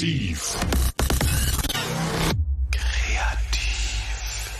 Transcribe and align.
Kreativ. 0.00 0.56
Kreativ. 2.70 4.50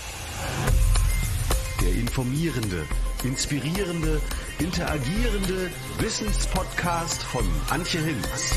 Der 1.80 1.92
informierende, 1.92 2.86
inspirierende, 3.24 4.20
interagierende 4.58 5.70
Wissenspodcast 5.98 7.22
von 7.22 7.42
Antje 7.70 8.02
Hinz. 8.02 8.54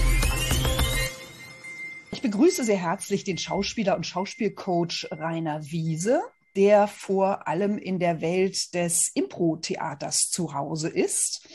Ich 2.12 2.22
begrüße 2.22 2.66
sehr 2.66 2.76
herzlich 2.76 3.23
den 3.23 3.38
Schauspieler 3.38 3.95
und 3.95 4.05
Schauspielcoach 4.05 5.08
Rainer 5.09 5.63
Wiese, 5.63 6.22
der 6.58 6.90
vor 6.90 7.48
allem 7.48 7.77
in 7.77 7.98
der 8.00 8.20
Welt 8.20 8.73
des 8.73 9.09
Impro-Theaters 9.13 10.31
zu 10.31 10.54
Hause 10.54 10.90
ist. 10.90 11.48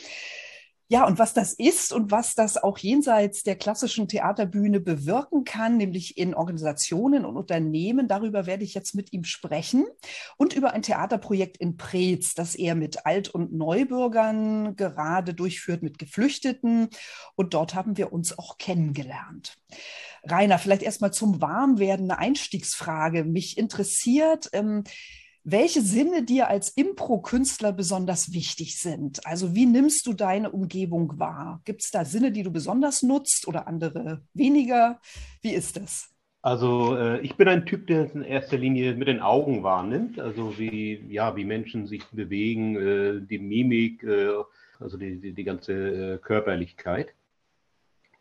Ja, 0.91 1.07
und 1.07 1.19
was 1.19 1.35
das 1.35 1.53
ist 1.53 1.93
und 1.93 2.11
was 2.11 2.35
das 2.35 2.57
auch 2.57 2.79
jenseits 2.79 3.43
der 3.43 3.57
klassischen 3.57 4.09
Theaterbühne 4.09 4.81
bewirken 4.81 5.45
kann, 5.45 5.77
nämlich 5.77 6.17
in 6.17 6.35
Organisationen 6.35 7.27
und 7.27 7.37
Unternehmen, 7.37 8.09
darüber 8.09 8.47
werde 8.47 8.65
ich 8.65 8.73
jetzt 8.73 8.95
mit 8.95 9.13
ihm 9.13 9.25
sprechen 9.25 9.87
und 10.39 10.55
über 10.55 10.73
ein 10.73 10.81
Theaterprojekt 10.81 11.59
in 11.59 11.77
Preetz, 11.77 12.33
das 12.33 12.55
er 12.55 12.75
mit 12.75 13.05
Alt- 13.05 13.29
und 13.29 13.53
Neubürgern 13.53 14.77
gerade 14.77 15.35
durchführt, 15.35 15.83
mit 15.83 15.99
Geflüchteten. 15.99 16.89
Und 17.35 17.53
dort 17.53 17.75
haben 17.75 17.99
wir 17.99 18.11
uns 18.11 18.39
auch 18.39 18.57
kennengelernt. 18.57 19.59
Rainer, 20.25 20.59
vielleicht 20.59 20.83
erstmal 20.83 21.13
zum 21.13 21.43
Warmwerden 21.43 22.11
eine 22.11 22.19
Einstiegsfrage. 22.19 23.25
Mich 23.25 23.59
interessiert, 23.59 24.49
ähm, 24.55 24.85
welche 25.51 25.81
Sinne 25.81 26.23
dir 26.23 26.49
als 26.49 26.71
Impro-Künstler 26.71 27.73
besonders 27.73 28.33
wichtig 28.33 28.79
sind. 28.79 29.25
Also 29.27 29.55
wie 29.55 29.67
nimmst 29.67 30.07
du 30.07 30.13
deine 30.13 30.51
Umgebung 30.51 31.19
wahr? 31.19 31.63
Gibt 31.65 31.83
es 31.83 31.91
da 31.91 32.05
Sinne, 32.05 32.33
die 32.33 32.43
du 32.43 32.51
besonders 32.51 33.03
nutzt 33.03 33.49
oder 33.49 33.67
andere 33.67 34.23
weniger? 34.35 35.01
Wie 35.41 35.55
ist 35.55 35.77
das? 35.77 36.11
Also 36.43 36.97
äh, 36.97 37.21
ich 37.21 37.37
bin 37.37 37.49
ein 37.49 37.67
Typ, 37.67 37.87
der 37.87 38.05
es 38.05 38.15
in 38.15 38.23
erster 38.23 38.59
Linie 38.59 38.95
mit 38.95 39.09
den 39.09 39.21
Augen 39.21 39.63
wahrnimmt, 39.63 40.21
also 40.21 40.59
wie, 40.59 41.05
ja, 41.09 41.35
wie 41.35 41.45
Menschen 41.45 41.87
sich 41.87 42.05
bewegen, 42.13 42.77
äh, 42.77 43.21
die 43.27 43.39
Mimik, 43.39 44.03
äh, 44.05 44.29
also 44.79 44.97
die, 44.97 45.19
die, 45.19 45.33
die 45.33 45.45
ganze 45.45 45.73
äh, 45.73 46.19
Körperlichkeit. 46.19 47.09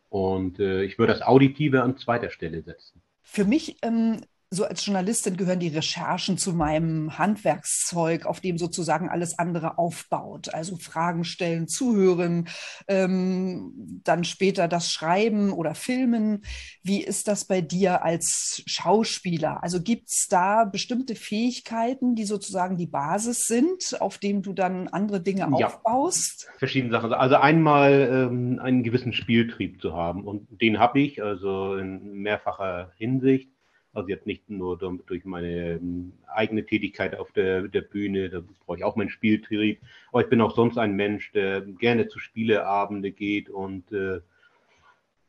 Und 0.10 0.60
äh, 0.60 0.84
ich 0.84 0.98
würde 0.98 1.14
das 1.14 1.22
Auditive 1.22 1.84
an 1.84 1.98
zweiter 1.98 2.30
Stelle 2.30 2.64
setzen. 2.64 3.02
Für 3.22 3.44
mich 3.44 3.78
ähm, 3.82 4.22
so 4.50 4.64
als 4.64 4.86
Journalistin 4.86 5.36
gehören 5.36 5.60
die 5.60 5.68
Recherchen 5.68 6.38
zu 6.38 6.54
meinem 6.54 7.18
Handwerkszeug, 7.18 8.26
auf 8.26 8.40
dem 8.40 8.58
sozusagen 8.58 9.10
alles 9.10 9.38
andere 9.38 9.78
aufbaut. 9.78 10.54
Also 10.54 10.78
Fragen 10.78 11.26
stellen, 11.26 11.68
zuhören, 11.68 12.48
ähm, 12.88 13.74
dann 14.04 14.24
später 14.24 14.70
das 14.70 14.92
Schreiben 14.92 15.52
oder 15.52 15.76
Filmen. 15.76 16.44
Wie 16.82 17.04
ist 17.04 17.28
das 17.28 17.46
bei 17.46 17.60
dir 17.60 18.04
als 18.04 18.64
Schauspieler? 18.66 19.64
Also 19.64 19.82
gibt 19.82 20.08
es 20.08 20.28
da 20.30 20.64
bestimmte 20.64 21.16
Fähigkeiten, 21.16 22.16
die 22.16 22.26
sozusagen 22.26 22.78
die 22.78 22.88
Basis 22.88 23.46
sind, 23.46 24.00
auf 24.00 24.18
dem 24.18 24.44
du 24.44 24.54
dann 24.54 24.88
andere 24.88 25.20
Dinge 25.20 25.40
ja, 25.60 25.68
aufbaust? 25.68 26.48
Verschiedene 26.58 26.92
Sachen. 26.92 27.12
Also 27.12 27.36
einmal 27.36 28.30
ähm, 28.32 28.60
einen 28.60 28.84
gewissen 28.84 29.12
Spieltrieb 29.12 29.82
zu 29.82 29.94
haben 29.94 30.24
und 30.24 30.62
den 30.62 30.80
habe 30.80 31.02
ich, 31.02 31.22
also 31.22 31.76
in 31.76 32.14
mehrfacher 32.14 32.94
Hinsicht. 32.96 33.57
Also 33.98 34.10
jetzt 34.10 34.28
nicht 34.28 34.48
nur 34.48 34.78
durch 34.78 35.26
meine 35.26 35.72
ähm, 35.72 36.14
eigene 36.28 36.64
Tätigkeit 36.64 37.18
auf 37.18 37.32
der, 37.32 37.64
der 37.64 37.82
Bühne, 37.82 38.30
da 38.30 38.44
brauche 38.64 38.78
ich 38.78 38.84
auch 38.84 38.96
meinen 38.96 39.10
Spieltrieb, 39.10 39.82
aber 40.12 40.22
ich 40.22 40.30
bin 40.30 40.40
auch 40.40 40.56
sonst 40.56 40.78
ein 40.78 40.94
Mensch, 40.94 41.32
der 41.32 41.62
gerne 41.62 42.08
zu 42.08 42.20
Spieleabende 42.20 43.12
geht 43.12 43.50
und 43.50 43.92
äh, 43.92 44.20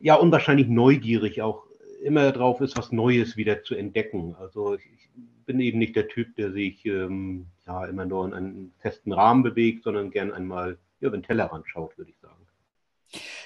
ja, 0.00 0.16
unwahrscheinlich 0.16 0.68
neugierig 0.68 1.40
auch 1.40 1.64
immer 2.02 2.30
drauf 2.30 2.60
ist, 2.60 2.76
was 2.76 2.92
Neues 2.92 3.38
wieder 3.38 3.62
zu 3.62 3.74
entdecken. 3.74 4.36
Also 4.38 4.74
ich, 4.74 4.84
ich 4.84 5.08
bin 5.46 5.60
eben 5.60 5.78
nicht 5.78 5.96
der 5.96 6.08
Typ, 6.08 6.36
der 6.36 6.52
sich 6.52 6.84
ähm, 6.84 7.46
ja 7.66 7.86
immer 7.86 8.04
nur 8.04 8.26
in 8.26 8.34
einen 8.34 8.74
festen 8.80 9.14
Rahmen 9.14 9.44
bewegt, 9.44 9.84
sondern 9.84 10.10
gern 10.10 10.30
einmal 10.30 10.76
ja, 11.00 11.08
über 11.08 11.16
den 11.16 11.22
Tellerrand 11.22 11.66
schaut, 11.70 11.96
würde 11.96 12.10
ich 12.10 12.18
sagen. 12.18 12.46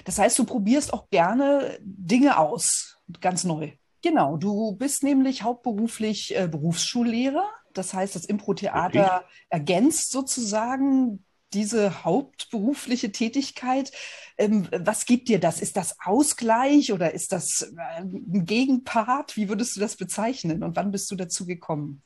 Das 0.03 0.19
heißt, 0.19 0.37
du 0.37 0.43
probierst 0.43 0.91
auch 0.91 1.09
gerne 1.09 1.77
Dinge 1.79 2.37
aus, 2.37 2.99
ganz 3.21 3.45
neu. 3.45 3.71
Genau, 4.03 4.35
du 4.35 4.75
bist 4.75 5.01
nämlich 5.01 5.43
hauptberuflich 5.43 6.37
äh, 6.37 6.47
Berufsschullehrer. 6.47 7.49
Das 7.73 7.93
heißt, 7.93 8.15
das 8.15 8.25
Impro-Theater 8.25 9.23
ergänzt 9.49 10.11
sozusagen 10.11 11.23
diese 11.53 12.03
hauptberufliche 12.03 13.13
Tätigkeit. 13.13 13.91
Ähm, 14.37 14.67
was 14.77 15.05
gibt 15.05 15.29
dir 15.29 15.39
das? 15.39 15.61
Ist 15.61 15.77
das 15.77 15.97
Ausgleich 16.03 16.91
oder 16.91 17.13
ist 17.13 17.31
das 17.31 17.73
äh, 17.77 18.01
ein 18.01 18.45
Gegenpart? 18.45 19.37
Wie 19.37 19.47
würdest 19.47 19.77
du 19.77 19.79
das 19.79 19.95
bezeichnen 19.95 20.63
und 20.63 20.75
wann 20.75 20.91
bist 20.91 21.09
du 21.09 21.15
dazu 21.15 21.45
gekommen? 21.45 22.01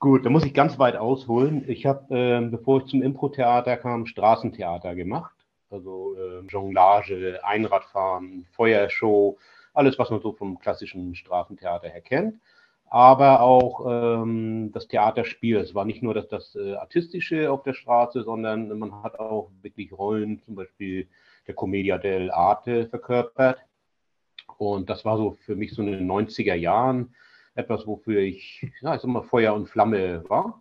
Gut, 0.00 0.26
da 0.26 0.30
muss 0.30 0.44
ich 0.44 0.52
ganz 0.52 0.80
weit 0.80 0.96
ausholen. 0.96 1.64
Ich 1.68 1.86
habe, 1.86 2.12
äh, 2.14 2.40
bevor 2.40 2.80
ich 2.80 2.86
zum 2.86 3.02
Impro-Theater 3.02 3.76
kam, 3.76 4.06
Straßentheater 4.06 4.96
gemacht. 4.96 5.34
Also 5.70 6.16
äh, 6.16 6.40
Jonglage, 6.48 7.40
Einradfahren, 7.44 8.46
Feuershow, 8.52 9.38
alles, 9.74 9.98
was 9.98 10.10
man 10.10 10.20
so 10.20 10.32
vom 10.32 10.58
klassischen 10.58 11.14
Straßentheater 11.14 11.88
her 11.88 12.00
kennt. 12.00 12.40
Aber 12.86 13.40
auch 13.40 13.84
ähm, 13.88 14.70
das 14.72 14.86
Theaterspiel. 14.88 15.56
Es 15.56 15.74
war 15.74 15.84
nicht 15.84 16.02
nur 16.02 16.14
das, 16.14 16.28
das 16.28 16.54
äh, 16.54 16.74
Artistische 16.74 17.50
auf 17.50 17.62
der 17.64 17.74
Straße, 17.74 18.22
sondern 18.22 18.78
man 18.78 19.02
hat 19.02 19.18
auch 19.18 19.50
wirklich 19.62 19.92
Rollen, 19.92 20.40
zum 20.44 20.54
Beispiel 20.54 21.08
der 21.46 21.54
Commedia 21.54 21.96
dell'arte 21.96 22.88
verkörpert. 22.88 23.58
Und 24.58 24.88
das 24.88 25.04
war 25.04 25.16
so 25.16 25.32
für 25.32 25.56
mich 25.56 25.72
so 25.74 25.82
in 25.82 25.90
den 25.90 26.10
90er 26.10 26.54
Jahren 26.54 27.14
etwas, 27.54 27.86
wofür 27.86 28.20
ich, 28.20 28.66
ja, 28.80 28.94
ich 28.94 29.00
sag 29.00 29.10
mal, 29.10 29.22
Feuer 29.22 29.54
und 29.54 29.68
Flamme 29.68 30.22
war. 30.28 30.60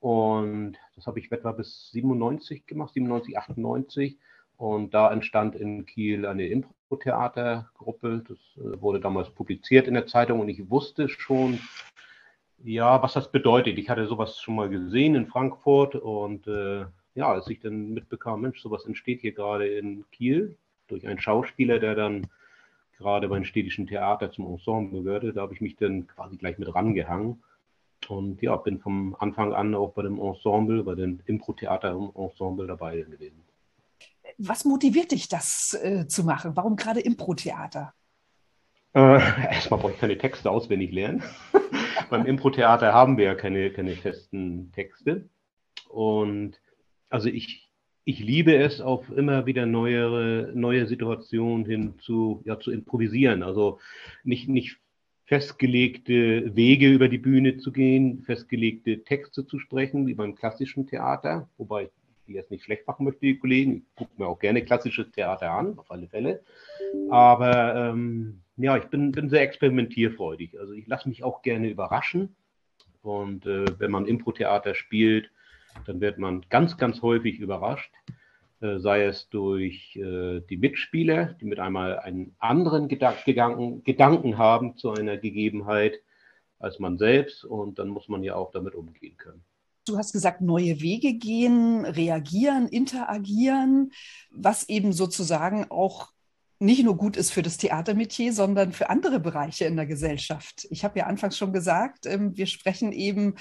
Und 0.00 0.76
das 0.96 1.06
habe 1.06 1.18
ich 1.18 1.32
etwa 1.32 1.52
bis 1.52 1.90
97 1.92 2.66
gemacht, 2.66 2.92
97, 2.94 3.38
98. 3.38 4.18
Und 4.56 4.94
da 4.94 5.12
entstand 5.12 5.56
in 5.56 5.86
Kiel 5.86 6.26
eine 6.26 6.46
Impro-Theatergruppe. 6.94 8.24
Das 8.28 8.38
äh, 8.56 8.80
wurde 8.80 9.00
damals 9.00 9.30
publiziert 9.30 9.88
in 9.88 9.94
der 9.94 10.06
Zeitung 10.06 10.40
und 10.40 10.48
ich 10.48 10.70
wusste 10.70 11.08
schon, 11.08 11.58
ja, 12.62 13.02
was 13.02 13.14
das 13.14 13.30
bedeutet. 13.30 13.78
Ich 13.78 13.90
hatte 13.90 14.06
sowas 14.06 14.40
schon 14.40 14.56
mal 14.56 14.68
gesehen 14.68 15.14
in 15.14 15.26
Frankfurt 15.26 15.96
und 15.96 16.46
äh, 16.46 16.86
ja, 17.14 17.30
als 17.30 17.48
ich 17.48 17.60
dann 17.60 17.92
mitbekam, 17.94 18.40
Mensch, 18.40 18.60
sowas 18.60 18.86
entsteht 18.86 19.20
hier 19.20 19.32
gerade 19.32 19.68
in 19.68 20.04
Kiel 20.10 20.56
durch 20.88 21.06
einen 21.06 21.20
Schauspieler, 21.20 21.78
der 21.78 21.94
dann 21.94 22.26
gerade 22.98 23.28
beim 23.28 23.44
städtischen 23.44 23.86
Theater 23.86 24.30
zum 24.30 24.46
Ensemble 24.46 25.02
gehörte, 25.02 25.32
da 25.32 25.42
habe 25.42 25.54
ich 25.54 25.60
mich 25.60 25.76
dann 25.76 26.06
quasi 26.06 26.36
gleich 26.36 26.58
mit 26.58 26.74
rangehangen 26.74 27.42
und 28.08 28.40
ja, 28.42 28.56
bin 28.56 28.78
vom 28.78 29.16
Anfang 29.18 29.52
an 29.52 29.74
auch 29.74 29.92
bei 29.92 30.02
dem 30.02 30.18
Ensemble, 30.18 30.82
bei 30.82 30.94
dem 30.94 31.20
Impro-Theater-Ensemble 31.26 32.66
dabei 32.66 32.98
gewesen. 32.98 33.42
Was 34.38 34.64
motiviert 34.64 35.12
dich, 35.12 35.28
das 35.28 35.78
äh, 35.82 36.06
zu 36.06 36.24
machen? 36.24 36.56
Warum 36.56 36.76
gerade 36.76 37.00
Impro-Theater? 37.00 37.94
Äh, 38.94 39.18
erstmal 39.54 39.80
brauche 39.80 39.92
ich 39.92 39.98
keine 39.98 40.18
Texte 40.18 40.50
auswendig 40.50 40.92
lernen. 40.92 41.22
Beim 42.10 42.26
Impro-Theater 42.26 42.92
haben 42.92 43.16
wir 43.16 43.24
ja 43.24 43.34
keine, 43.34 43.70
keine 43.72 43.96
festen 43.96 44.72
Texte. 44.72 45.28
Und 45.88 46.60
also 47.08 47.28
ich, 47.28 47.70
ich 48.04 48.20
liebe 48.20 48.56
es, 48.56 48.80
auf 48.80 49.10
immer 49.10 49.46
wieder 49.46 49.66
neuere, 49.66 50.52
neue 50.54 50.86
Situationen 50.86 51.64
hin 51.64 51.94
zu, 52.00 52.42
ja, 52.44 52.58
zu 52.58 52.70
improvisieren. 52.70 53.42
Also 53.42 53.80
nicht, 54.22 54.48
nicht 54.48 54.78
festgelegte 55.26 56.54
Wege 56.54 56.88
über 56.92 57.08
die 57.08 57.18
Bühne 57.18 57.56
zu 57.56 57.72
gehen, 57.72 58.22
festgelegte 58.22 59.04
Texte 59.04 59.46
zu 59.46 59.58
sprechen, 59.58 60.06
wie 60.06 60.14
beim 60.14 60.34
klassischen 60.34 60.86
Theater, 60.86 61.48
wobei 61.56 61.90
die 62.26 62.34
jetzt 62.34 62.50
nicht 62.50 62.64
schlecht 62.64 62.86
machen 62.86 63.04
möchte, 63.04 63.20
die 63.20 63.38
Kollegen. 63.38 63.76
Ich 63.76 63.96
gucke 63.96 64.12
mir 64.16 64.26
auch 64.26 64.38
gerne 64.38 64.64
klassisches 64.64 65.10
Theater 65.12 65.50
an, 65.50 65.78
auf 65.78 65.90
alle 65.90 66.08
Fälle. 66.08 66.42
Aber 67.10 67.74
ähm, 67.74 68.42
ja, 68.56 68.76
ich 68.76 68.84
bin, 68.84 69.12
bin 69.12 69.28
sehr 69.28 69.42
experimentierfreudig. 69.42 70.58
Also 70.58 70.72
ich 70.72 70.86
lasse 70.86 71.08
mich 71.08 71.24
auch 71.24 71.42
gerne 71.42 71.68
überraschen. 71.68 72.36
Und 73.02 73.46
äh, 73.46 73.66
wenn 73.78 73.90
man 73.90 74.06
Impro-Theater 74.06 74.74
spielt, 74.74 75.30
dann 75.86 76.00
wird 76.00 76.18
man 76.18 76.44
ganz, 76.48 76.76
ganz 76.76 77.02
häufig 77.02 77.38
überrascht. 77.38 77.92
Äh, 78.60 78.78
sei 78.78 79.04
es 79.04 79.28
durch 79.28 79.96
äh, 79.96 80.40
die 80.48 80.56
Mitspieler, 80.56 81.34
die 81.40 81.44
mit 81.44 81.58
einmal 81.58 81.98
einen 81.98 82.34
anderen 82.38 82.88
Gedanken, 82.88 83.84
Gedanken 83.84 84.38
haben 84.38 84.76
zu 84.76 84.92
einer 84.92 85.18
Gegebenheit 85.18 86.00
als 86.58 86.78
man 86.78 86.96
selbst. 86.96 87.44
Und 87.44 87.78
dann 87.78 87.88
muss 87.88 88.08
man 88.08 88.22
ja 88.22 88.36
auch 88.36 88.52
damit 88.52 88.74
umgehen 88.74 89.16
können. 89.18 89.44
Du 89.86 89.98
hast 89.98 90.12
gesagt, 90.12 90.40
neue 90.40 90.80
Wege 90.80 91.14
gehen, 91.14 91.84
reagieren, 91.84 92.68
interagieren, 92.68 93.92
was 94.30 94.68
eben 94.68 94.92
sozusagen 94.92 95.70
auch 95.70 96.08
nicht 96.58 96.84
nur 96.84 96.96
gut 96.96 97.16
ist 97.16 97.30
für 97.30 97.42
das 97.42 97.58
Theatermetier, 97.58 98.32
sondern 98.32 98.72
für 98.72 98.88
andere 98.88 99.20
Bereiche 99.20 99.66
in 99.66 99.76
der 99.76 99.86
Gesellschaft. 99.86 100.66
Ich 100.70 100.84
habe 100.84 100.98
ja 100.98 101.06
anfangs 101.06 101.36
schon 101.36 101.52
gesagt, 101.52 102.06
ähm, 102.06 102.36
wir 102.36 102.46
sprechen 102.46 102.92
eben 102.92 103.34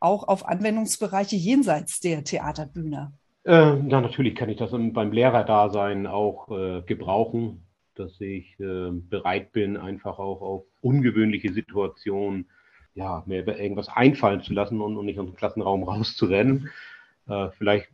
auch 0.00 0.28
auf 0.28 0.46
Anwendungsbereiche 0.46 1.34
jenseits 1.34 1.98
der 1.98 2.22
Theaterbühne. 2.22 3.12
Äh, 3.44 3.50
ja, 3.88 4.00
natürlich 4.00 4.36
kann 4.36 4.50
ich 4.50 4.58
das 4.58 4.70
beim 4.70 5.10
Lehrerdasein 5.10 6.06
auch 6.06 6.48
äh, 6.50 6.82
gebrauchen. 6.82 7.64
dass 7.94 8.20
ich 8.20 8.54
äh, 8.60 8.90
bereit 8.92 9.50
bin, 9.50 9.76
einfach 9.76 10.20
auch 10.20 10.40
auf 10.40 10.64
ungewöhnliche 10.80 11.52
Situationen 11.52 12.48
ja, 12.94 13.22
mir 13.26 13.46
irgendwas 13.46 13.88
einfallen 13.88 14.42
zu 14.42 14.52
lassen 14.52 14.80
und, 14.80 14.96
und 14.96 15.06
nicht 15.06 15.18
aus 15.18 15.26
dem 15.26 15.36
Klassenraum 15.36 15.82
rauszurennen. 15.84 16.70
Äh, 17.28 17.48
vielleicht 17.56 17.88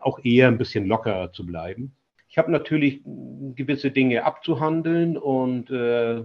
auch 0.00 0.20
eher 0.24 0.48
ein 0.48 0.58
bisschen 0.58 0.86
locker 0.86 1.32
zu 1.32 1.44
bleiben. 1.44 1.92
Ich 2.28 2.38
habe 2.38 2.52
natürlich 2.52 3.02
gewisse 3.04 3.90
Dinge 3.90 4.24
abzuhandeln 4.24 5.16
und 5.16 5.70
äh, 5.70 6.22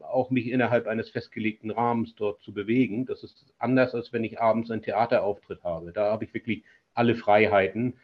auch 0.00 0.30
mich 0.30 0.50
innerhalb 0.50 0.86
eines 0.86 1.10
festgelegten 1.10 1.70
Rahmens 1.70 2.14
dort 2.14 2.40
zu 2.40 2.52
bewegen. 2.52 3.04
Das 3.04 3.22
ist 3.22 3.52
anders, 3.58 3.94
als 3.94 4.12
wenn 4.12 4.24
ich 4.24 4.40
abends 4.40 4.70
einen 4.70 4.82
Theaterauftritt 4.82 5.62
habe. 5.62 5.92
Da 5.92 6.10
habe 6.10 6.24
ich 6.24 6.32
wirklich 6.32 6.64
alle 6.94 7.14
Freiheiten. 7.14 7.94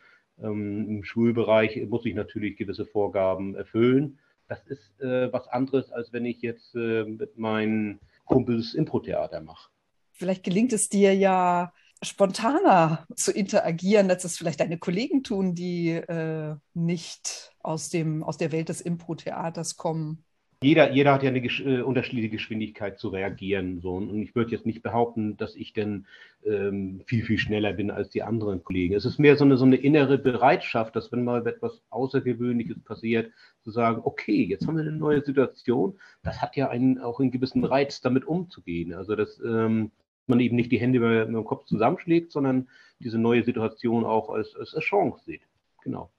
Ähm, 0.42 0.86
Im 0.88 1.04
Schulbereich 1.04 1.82
muss 1.88 2.04
ich 2.04 2.14
natürlich 2.14 2.56
gewisse 2.56 2.86
Vorgaben 2.86 3.54
erfüllen. 3.54 4.18
Das 4.48 4.62
ist 4.66 5.00
äh, 5.00 5.32
was 5.32 5.48
anderes, 5.48 5.90
als 5.90 6.12
wenn 6.12 6.26
ich 6.26 6.42
jetzt 6.42 6.74
äh, 6.74 7.04
mit 7.04 7.38
meinen 7.38 8.00
Kumpels 8.24 8.74
Impro-Theater 8.74 9.40
mache. 9.40 9.70
Vielleicht 10.12 10.44
gelingt 10.44 10.72
es 10.72 10.88
dir 10.88 11.14
ja 11.14 11.72
spontaner 12.02 13.06
zu 13.16 13.32
interagieren, 13.32 14.10
als 14.10 14.24
es 14.24 14.36
vielleicht 14.36 14.60
deine 14.60 14.78
Kollegen 14.78 15.22
tun, 15.22 15.54
die 15.54 15.90
äh, 15.90 16.54
nicht 16.74 17.52
aus, 17.60 17.88
dem, 17.88 18.22
aus 18.22 18.36
der 18.36 18.52
Welt 18.52 18.68
des 18.68 18.80
Impro-Theaters 18.80 19.76
kommen 19.76 20.24
jeder, 20.64 20.92
jeder 20.92 21.12
hat 21.12 21.22
ja 21.22 21.28
eine 21.28 21.40
äh, 21.40 21.82
unterschiedliche 21.82 22.30
Geschwindigkeit 22.30 22.98
zu 22.98 23.08
reagieren. 23.08 23.80
So. 23.80 23.96
Und 23.96 24.22
ich 24.22 24.34
würde 24.34 24.50
jetzt 24.50 24.64
nicht 24.64 24.82
behaupten, 24.82 25.36
dass 25.36 25.54
ich 25.54 25.74
denn 25.74 26.06
ähm, 26.44 27.02
viel, 27.06 27.22
viel 27.22 27.38
schneller 27.38 27.74
bin 27.74 27.90
als 27.90 28.08
die 28.08 28.22
anderen 28.22 28.64
Kollegen. 28.64 28.94
Es 28.94 29.04
ist 29.04 29.18
mehr 29.18 29.36
so 29.36 29.44
eine, 29.44 29.56
so 29.58 29.64
eine 29.64 29.76
innere 29.76 30.16
Bereitschaft, 30.16 30.96
dass 30.96 31.12
wenn 31.12 31.22
mal 31.22 31.46
etwas 31.46 31.82
Außergewöhnliches 31.90 32.82
passiert, 32.82 33.30
zu 33.62 33.70
sagen, 33.70 34.00
okay, 34.04 34.44
jetzt 34.44 34.66
haben 34.66 34.76
wir 34.76 34.82
eine 34.82 34.92
neue 34.92 35.22
Situation. 35.22 35.98
Das 36.22 36.40
hat 36.40 36.56
ja 36.56 36.68
einen, 36.70 36.98
auch 36.98 37.20
einen 37.20 37.30
gewissen 37.30 37.64
Reiz, 37.64 38.00
damit 38.00 38.24
umzugehen. 38.24 38.94
Also, 38.94 39.16
dass 39.16 39.38
ähm, 39.44 39.90
man 40.26 40.40
eben 40.40 40.56
nicht 40.56 40.72
die 40.72 40.80
Hände 40.80 40.98
mit 41.00 41.28
dem 41.28 41.44
Kopf 41.44 41.66
zusammenschlägt, 41.66 42.32
sondern 42.32 42.68
diese 43.00 43.18
neue 43.18 43.44
Situation 43.44 44.04
auch 44.04 44.30
als, 44.30 44.56
als 44.56 44.70
Chance 44.80 45.22
sieht. 45.26 45.42
Genau 45.82 46.10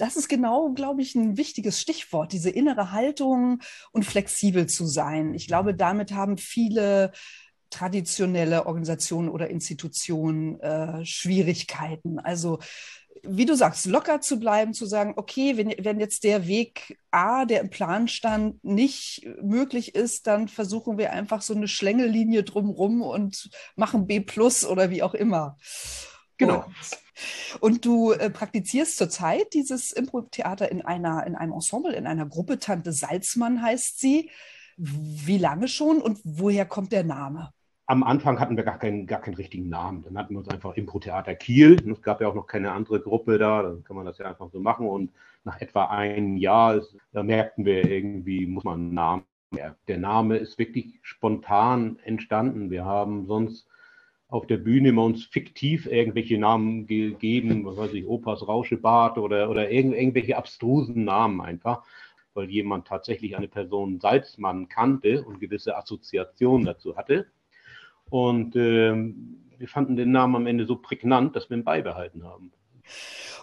das 0.00 0.16
ist 0.16 0.28
genau, 0.28 0.70
glaube 0.70 1.02
ich, 1.02 1.14
ein 1.14 1.36
wichtiges 1.36 1.80
Stichwort, 1.80 2.32
diese 2.32 2.50
innere 2.50 2.92
Haltung 2.92 3.60
und 3.92 4.04
flexibel 4.04 4.66
zu 4.66 4.86
sein. 4.86 5.34
Ich 5.34 5.46
glaube, 5.46 5.74
damit 5.74 6.12
haben 6.12 6.38
viele 6.38 7.12
traditionelle 7.68 8.66
Organisationen 8.66 9.28
oder 9.28 9.50
Institutionen 9.50 10.58
äh, 10.60 11.04
Schwierigkeiten. 11.04 12.18
Also 12.18 12.58
wie 13.22 13.44
du 13.44 13.54
sagst, 13.54 13.86
locker 13.86 14.20
zu 14.20 14.40
bleiben, 14.40 14.72
zu 14.72 14.86
sagen, 14.86 15.14
okay, 15.16 15.56
wenn, 15.56 15.74
wenn 15.84 16.00
jetzt 16.00 16.24
der 16.24 16.46
Weg 16.46 16.98
A, 17.10 17.44
der 17.44 17.60
im 17.60 17.68
Plan 17.68 18.08
stand, 18.08 18.64
nicht 18.64 19.26
möglich 19.42 19.94
ist, 19.94 20.26
dann 20.26 20.48
versuchen 20.48 20.96
wir 20.96 21.12
einfach 21.12 21.42
so 21.42 21.54
eine 21.54 21.68
Schlängellinie 21.68 22.42
drumrum 22.42 23.02
und 23.02 23.50
machen 23.76 24.06
B 24.06 24.20
plus 24.20 24.64
oder 24.64 24.90
wie 24.90 25.02
auch 25.02 25.14
immer. 25.14 25.58
Genau. 26.40 26.64
Und 26.64 26.74
und 27.60 27.84
du 27.84 28.12
äh, 28.12 28.30
praktizierst 28.30 28.96
zurzeit 28.96 29.52
dieses 29.54 29.92
Impro-Theater 29.92 30.70
in, 30.70 30.82
einer, 30.82 31.26
in 31.26 31.34
einem 31.34 31.52
Ensemble, 31.52 31.94
in 31.94 32.06
einer 32.06 32.26
Gruppe. 32.26 32.58
Tante 32.58 32.92
Salzmann 32.92 33.62
heißt 33.62 34.00
sie. 34.00 34.30
Wie 34.76 35.36
lange 35.36 35.68
schon 35.68 36.00
und 36.00 36.20
woher 36.24 36.64
kommt 36.64 36.92
der 36.92 37.04
Name? 37.04 37.52
Am 37.86 38.02
Anfang 38.02 38.40
hatten 38.40 38.56
wir 38.56 38.64
gar 38.64 38.78
keinen, 38.78 39.06
gar 39.06 39.20
keinen 39.20 39.34
richtigen 39.34 39.68
Namen. 39.68 40.02
Dann 40.02 40.16
hatten 40.16 40.32
wir 40.32 40.38
uns 40.38 40.48
einfach 40.48 40.74
Impro-Theater 40.74 41.34
Kiel. 41.34 41.76
Es 41.90 42.00
gab 42.02 42.20
ja 42.20 42.28
auch 42.28 42.34
noch 42.34 42.46
keine 42.46 42.72
andere 42.72 43.00
Gruppe 43.00 43.36
da. 43.36 43.62
Dann 43.62 43.84
kann 43.84 43.96
man 43.96 44.06
das 44.06 44.18
ja 44.18 44.26
einfach 44.26 44.48
so 44.50 44.60
machen. 44.60 44.86
Und 44.86 45.10
nach 45.44 45.60
etwa 45.60 45.86
einem 45.86 46.36
Jahr 46.36 46.80
da 47.12 47.22
merkten 47.22 47.64
wir 47.64 47.84
irgendwie, 47.84 48.46
muss 48.46 48.64
man 48.64 48.80
einen 48.80 48.94
Namen. 48.94 49.24
Ja, 49.54 49.74
der 49.88 49.98
Name 49.98 50.36
ist 50.36 50.58
wirklich 50.58 51.00
spontan 51.02 51.98
entstanden. 52.04 52.70
Wir 52.70 52.84
haben 52.84 53.26
sonst 53.26 53.66
auf 54.30 54.46
der 54.46 54.58
Bühne 54.58 54.90
immer 54.90 55.04
uns 55.04 55.24
fiktiv 55.24 55.86
irgendwelche 55.86 56.38
Namen 56.38 56.86
gegeben, 56.86 57.64
was 57.64 57.76
weiß 57.76 57.92
ich, 57.94 58.06
Opas 58.06 58.46
Rauschebart 58.46 59.18
oder, 59.18 59.50
oder 59.50 59.70
irgend, 59.70 59.94
irgendwelche 59.94 60.36
abstrusen 60.36 61.04
Namen 61.04 61.40
einfach, 61.40 61.82
weil 62.34 62.48
jemand 62.48 62.86
tatsächlich 62.86 63.36
eine 63.36 63.48
Person 63.48 63.98
Salzmann 64.00 64.68
kannte 64.68 65.24
und 65.24 65.40
gewisse 65.40 65.76
Assoziationen 65.76 66.64
dazu 66.64 66.96
hatte. 66.96 67.26
Und 68.08 68.54
äh, 68.54 68.94
wir 69.58 69.68
fanden 69.68 69.96
den 69.96 70.12
Namen 70.12 70.36
am 70.36 70.46
Ende 70.46 70.64
so 70.64 70.76
prägnant, 70.76 71.34
dass 71.34 71.50
wir 71.50 71.56
ihn 71.56 71.64
beibehalten 71.64 72.24
haben. 72.24 72.52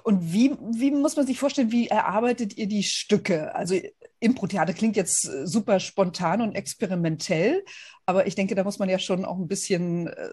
Und 0.04 0.34
wie, 0.34 0.56
wie 0.72 0.92
muss 0.92 1.18
man 1.18 1.28
sich 1.28 1.38
vorstellen, 1.38 1.72
wie 1.72 1.88
erarbeitet 1.88 2.58
ihr 2.58 2.68
die 2.68 2.84
Stücke? 2.84 3.54
Also 3.54 3.76
Impro-Theater 4.20 4.74
klingt 4.74 4.96
jetzt 4.96 5.28
äh, 5.28 5.46
super 5.46 5.80
spontan 5.80 6.42
und 6.42 6.56
experimentell, 6.56 7.64
aber 8.06 8.26
ich 8.26 8.36
denke, 8.36 8.56
da 8.56 8.64
muss 8.64 8.80
man 8.80 8.90
ja 8.90 9.00
schon 9.00 9.26
auch 9.26 9.38
ein 9.38 9.48
bisschen 9.48 10.08
äh, 10.08 10.30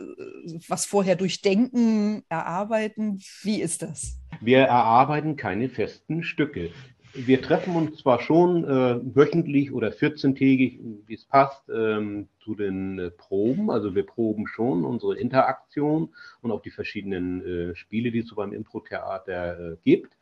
was 0.69 0.87
vorher 0.87 1.17
durchdenken, 1.17 2.23
erarbeiten. 2.29 3.21
Wie 3.43 3.61
ist 3.61 3.83
das? 3.83 4.21
Wir 4.41 4.61
erarbeiten 4.61 5.37
keine 5.37 5.69
festen 5.69 6.23
Stücke. 6.23 6.71
Wir 7.15 7.43
treffen 7.43 7.77
uns 7.77 7.99
zwar 7.99 8.21
schon 8.21 8.65
äh, 8.65 8.99
wöchentlich 9.15 9.73
oder 9.73 9.91
14-tägig, 9.91 10.81
wie 11.07 11.15
es 11.15 11.25
passt, 11.25 11.63
ähm, 11.69 12.29
zu 12.43 12.57
den 12.57 12.99
äh, 12.99 13.11
Proben. 13.11 13.71
Also 13.71 13.95
wir 13.95 14.05
proben 14.05 14.49
schon 14.49 14.85
unsere 14.85 15.17
Interaktion 15.17 16.13
und 16.43 16.51
auch 16.51 16.61
die 16.61 16.73
verschiedenen 16.73 17.71
äh, 17.71 17.77
Spiele, 17.77 18.11
die 18.11 18.21
es 18.21 18.29
so 18.29 18.35
beim 18.35 18.53
Impro-Theater 18.53 19.73
äh, 19.73 19.77
gibt 19.85 20.17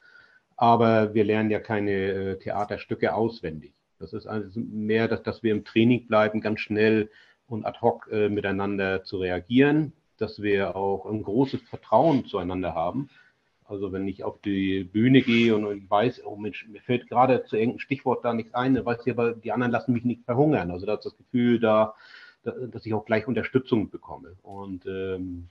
aber 0.63 1.13
wir 1.13 1.25
lernen 1.25 1.51
ja 1.51 1.59
keine 1.59 1.91
äh, 1.91 2.39
Theaterstücke 2.39 3.15
auswendig. 3.15 3.73
Das 3.99 4.13
ist 4.13 4.29
also 4.29 4.61
mehr, 4.61 5.09
dass, 5.09 5.25
dass 5.25 5.43
wir 5.43 5.51
im 5.51 5.65
Training 5.65 6.07
bleiben, 6.07 6.41
ganz 6.41 6.61
schnell 6.61 7.11
und 7.49 7.67
ad 7.67 7.81
hoc 7.81 8.09
äh, 8.13 8.29
miteinander 8.29 9.03
zu 9.03 9.17
reagieren, 9.17 9.93
dass 10.19 10.41
wir 10.41 10.77
auch 10.77 11.07
ein 11.07 11.25
großes 11.25 11.63
Vertrauen 11.63 12.27
zueinander 12.27 12.77
haben. 12.77 13.11
Also 13.65 13.91
wenn 13.91 14.07
ich 14.07 14.23
auf 14.23 14.41
die 14.41 14.85
Bühne 14.85 15.23
gehe 15.23 15.57
und 15.57 15.77
ich 15.77 15.91
weiß, 15.91 16.25
oh 16.27 16.37
Mensch, 16.37 16.69
mir 16.69 16.81
fällt 16.81 17.09
gerade 17.09 17.43
zu 17.43 17.57
irgendeinem 17.57 17.81
Stichwort 17.81 18.25
da 18.25 18.33
nichts 18.33 18.55
ein, 18.55 18.75
dann 18.75 18.87
weiß 18.87 19.05
ich 19.05 19.13
aber, 19.13 19.33
die 19.33 19.51
anderen 19.51 19.73
lassen 19.73 19.93
mich 19.93 20.05
nicht 20.05 20.25
verhungern. 20.27 20.71
Also 20.71 20.87
da 20.87 20.95
ist 20.95 21.07
das 21.07 21.17
Gefühl 21.17 21.59
da, 21.59 21.97
dass 22.45 22.87
ich 22.87 22.95
auch 22.95 23.05
gleich 23.05 23.27
Unterstützung 23.27 23.91
bekomme. 23.91 24.37
Und 24.43 24.87
ähm, 24.87 25.49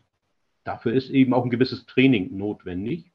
dafür 0.64 0.94
ist 0.94 1.10
eben 1.10 1.34
auch 1.34 1.44
ein 1.44 1.50
gewisses 1.50 1.86
Training 1.86 2.38
notwendig. 2.38 3.12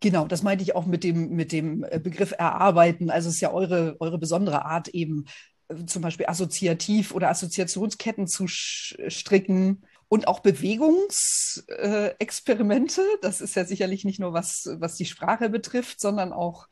Genau, 0.00 0.26
das 0.26 0.42
meinte 0.42 0.64
ich 0.64 0.74
auch 0.74 0.86
mit 0.86 1.04
dem, 1.04 1.30
mit 1.30 1.52
dem 1.52 1.84
äh, 1.84 1.98
Begriff 1.98 2.32
erarbeiten. 2.36 3.10
Also 3.10 3.28
es 3.28 3.36
ist 3.36 3.40
ja 3.40 3.52
eure, 3.52 3.96
eure 4.00 4.18
besondere 4.18 4.64
Art, 4.64 4.88
eben 4.88 5.26
äh, 5.68 5.84
zum 5.86 6.02
Beispiel 6.02 6.26
assoziativ 6.26 7.14
oder 7.14 7.30
Assoziationsketten 7.30 8.26
zu 8.26 8.46
stricken 8.48 9.84
und 10.08 10.26
auch 10.28 10.40
Bewegungsexperimente. 10.40 13.02
Das 13.22 13.40
ist 13.40 13.54
ja 13.54 13.64
sicherlich 13.64 14.04
nicht 14.04 14.20
nur 14.20 14.32
was, 14.32 14.68
was 14.78 14.96
die 14.96 15.06
Sprache 15.06 15.48
betrifft, 15.48 16.00
sondern 16.00 16.32
auch 16.32 16.66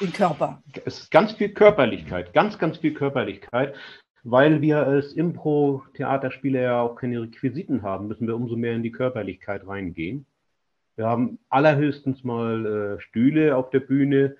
den 0.00 0.12
Körper. 0.12 0.62
Es 0.84 1.00
ist 1.00 1.10
ganz 1.10 1.32
viel 1.32 1.48
Körperlichkeit, 1.50 2.32
ganz, 2.32 2.58
ganz 2.58 2.78
viel 2.78 2.94
Körperlichkeit. 2.94 3.74
Weil 4.24 4.60
wir 4.60 4.86
als 4.86 5.12
Impro-Theaterspieler 5.12 6.60
ja 6.60 6.80
auch 6.80 6.96
keine 6.96 7.22
Requisiten 7.22 7.82
haben, 7.82 8.08
müssen 8.08 8.26
wir 8.26 8.34
umso 8.34 8.56
mehr 8.56 8.74
in 8.74 8.82
die 8.82 8.90
Körperlichkeit 8.90 9.66
reingehen. 9.66 10.26
Wir 10.98 11.06
haben 11.06 11.38
allerhöchstens 11.48 12.24
mal 12.24 12.96
äh, 12.98 13.00
Stühle 13.00 13.56
auf 13.56 13.70
der 13.70 13.78
Bühne, 13.78 14.34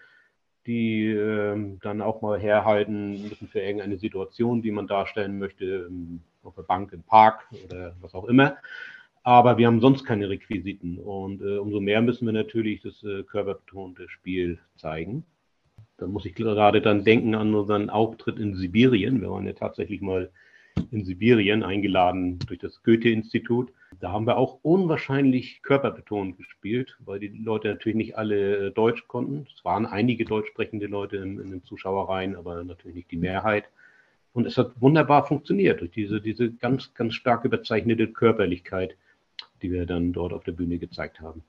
die 0.67 1.07
äh, 1.07 1.57
dann 1.83 2.03
auch 2.03 2.21
mal 2.21 2.37
herhalten 2.37 3.13
müssen 3.23 3.47
für 3.47 3.61
irgendeine 3.61 3.97
Situation, 3.97 4.61
die 4.61 4.73
man 4.73 4.89
darstellen 4.89 5.39
möchte, 5.39 5.87
ähm, 5.89 6.21
auf 6.43 6.57
der 6.57 6.63
Bank 6.63 6.93
im 6.93 7.05
Park 7.05 7.47
oder 7.65 7.95
was 8.01 8.13
auch 8.13 8.25
immer. 8.25 8.57
Aber 9.23 9.57
wir 9.57 9.69
haben 9.69 9.81
sonst 9.81 10.05
keine 10.05 10.29
Requisiten 10.29 10.99
und 10.99 11.43
äh, 11.43 11.59
umso 11.59 11.79
mehr 11.79 12.03
müssen 12.03 12.27
wir 12.27 12.33
natürlich 12.33 12.83
das 12.83 13.05
äh, 13.05 13.23
körperbetonte 13.23 14.09
Spiel 14.09 14.59
zeigen. 14.75 15.25
Da 15.97 16.09
muss 16.09 16.27
ich 16.27 16.35
gerade 16.35 16.83
dann 16.83 17.05
denken 17.05 17.37
an 17.37 17.55
unseren 17.55 17.89
Auftritt 17.89 18.41
in 18.41 18.57
Sibirien. 18.57 19.21
Wir 19.21 19.31
waren 19.31 19.47
ja 19.47 19.53
tatsächlich 19.53 20.01
mal 20.01 20.29
in 20.91 21.05
Sibirien 21.05 21.63
eingeladen 21.63 22.39
durch 22.47 22.59
das 22.59 22.83
Goethe-Institut. 22.83 23.73
Da 24.01 24.13
haben 24.13 24.27
wir 24.27 24.37
auch 24.37 24.59
unwahrscheinlich 24.63 25.63
körperbetont 25.63 26.37
gespielt, 26.37 26.97
weil 27.01 27.19
die 27.21 27.29
Leute 27.29 27.69
natürlich 27.69 27.97
nicht 27.97 28.19
alle 28.19 28.69
äh, 28.69 28.71
Deutsch 28.71 29.07
konnten. 29.09 29.47
Es 29.55 29.65
waren 29.65 29.87
einige 29.87 30.25
deutsch 30.25 30.49
sprechende 30.49 30.87
Leute 30.87 31.17
in, 31.17 31.41
in 31.41 31.51
den 31.51 31.65
Zuschauereien, 31.65 32.37
aber 32.37 32.63
natürlich 32.65 32.97
nicht 32.97 33.11
die 33.11 33.17
Mehrheit. 33.17 33.65
Und 34.33 34.47
es 34.47 34.57
hat 34.57 34.81
wunderbar 34.81 35.27
funktioniert 35.27 35.81
durch 35.81 35.91
diese, 35.91 36.21
diese 36.21 36.53
ganz, 36.53 36.95
ganz 36.95 37.15
stark 37.15 37.45
überzeichnete 37.45 38.09
Körperlichkeit, 38.09 38.97
die 39.63 39.73
wir 39.73 39.87
dann 39.87 40.13
dort 40.13 40.33
auf 40.33 40.45
der 40.45 40.53
Bühne 40.53 40.79
gezeigt 40.79 41.21
haben. 41.21 41.43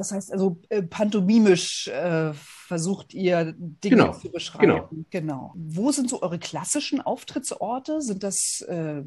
Das 0.00 0.12
heißt 0.12 0.32
also 0.32 0.56
äh, 0.70 0.82
pantomimisch 0.82 1.86
äh, 1.88 2.32
versucht 2.32 3.12
ihr 3.12 3.52
Dinge 3.58 3.96
Genau, 3.96 4.12
zu 4.12 4.32
beschreiben. 4.32 4.66
genau. 4.66 4.88
genau. 5.10 5.52
Wo 5.54 5.92
sind 5.92 6.08
so 6.08 6.22
eure 6.22 6.38
klassischen 6.38 7.02
Auftrittsorte? 7.02 8.00
Sind 8.00 8.22
das 8.22 8.62
äh, 8.62 9.02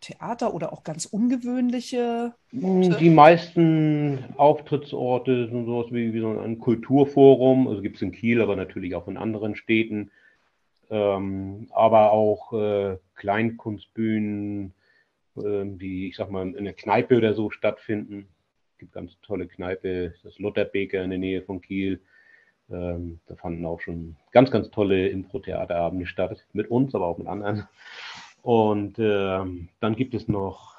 Theater 0.00 0.52
oder 0.52 0.72
auch 0.72 0.82
ganz 0.82 1.06
ungewöhnliche? 1.06 2.34
Orte? 2.60 2.96
Die 2.98 3.10
meisten 3.10 4.24
Auftrittsorte 4.36 5.46
sind 5.46 5.64
sowas 5.66 5.92
wie, 5.92 6.12
wie 6.12 6.20
so 6.20 6.36
ein 6.36 6.58
Kulturforum, 6.58 7.68
also 7.68 7.80
gibt 7.80 7.94
es 7.94 8.02
in 8.02 8.10
Kiel, 8.10 8.42
aber 8.42 8.56
natürlich 8.56 8.96
auch 8.96 9.06
in 9.06 9.18
anderen 9.18 9.54
Städten. 9.54 10.10
Ähm, 10.90 11.68
aber 11.70 12.10
auch 12.10 12.52
äh, 12.52 12.96
Kleinkunstbühnen, 13.14 14.74
ähm, 15.36 15.78
die, 15.78 16.08
ich 16.08 16.16
sag 16.16 16.32
mal, 16.32 16.52
in 16.52 16.64
der 16.64 16.74
Kneipe 16.74 17.16
oder 17.16 17.32
so 17.34 17.50
stattfinden. 17.50 18.26
Gibt 18.82 18.94
ganz 18.94 19.16
tolle 19.22 19.46
Kneipe, 19.46 20.12
das 20.24 20.40
Lotterbeker 20.40 21.04
in 21.04 21.10
der 21.10 21.18
Nähe 21.20 21.42
von 21.42 21.60
Kiel. 21.60 22.00
Ähm, 22.68 23.20
da 23.26 23.36
fanden 23.36 23.64
auch 23.64 23.80
schon 23.80 24.16
ganz, 24.32 24.50
ganz 24.50 24.72
tolle 24.72 25.06
Impro-Theaterabende 25.06 26.04
statt, 26.06 26.44
mit 26.52 26.68
uns, 26.68 26.92
aber 26.92 27.06
auch 27.06 27.16
mit 27.16 27.28
anderen. 27.28 27.68
Und 28.42 28.98
ähm, 28.98 29.68
dann 29.78 29.94
gibt 29.94 30.14
es 30.14 30.26
noch 30.26 30.74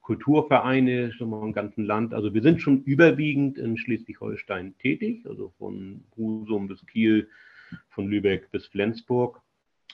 Kulturvereine 0.00 1.12
schon 1.12 1.28
mal 1.28 1.42
im 1.42 1.52
ganzen 1.52 1.84
Land. 1.84 2.14
Also 2.14 2.32
wir 2.32 2.40
sind 2.40 2.62
schon 2.62 2.84
überwiegend 2.84 3.58
in 3.58 3.76
Schleswig-Holstein 3.76 4.78
tätig, 4.78 5.26
also 5.26 5.52
von 5.58 6.04
Husum 6.16 6.68
bis 6.68 6.86
Kiel, 6.86 7.28
von 7.90 8.08
Lübeck 8.08 8.50
bis 8.50 8.64
Flensburg. 8.68 9.42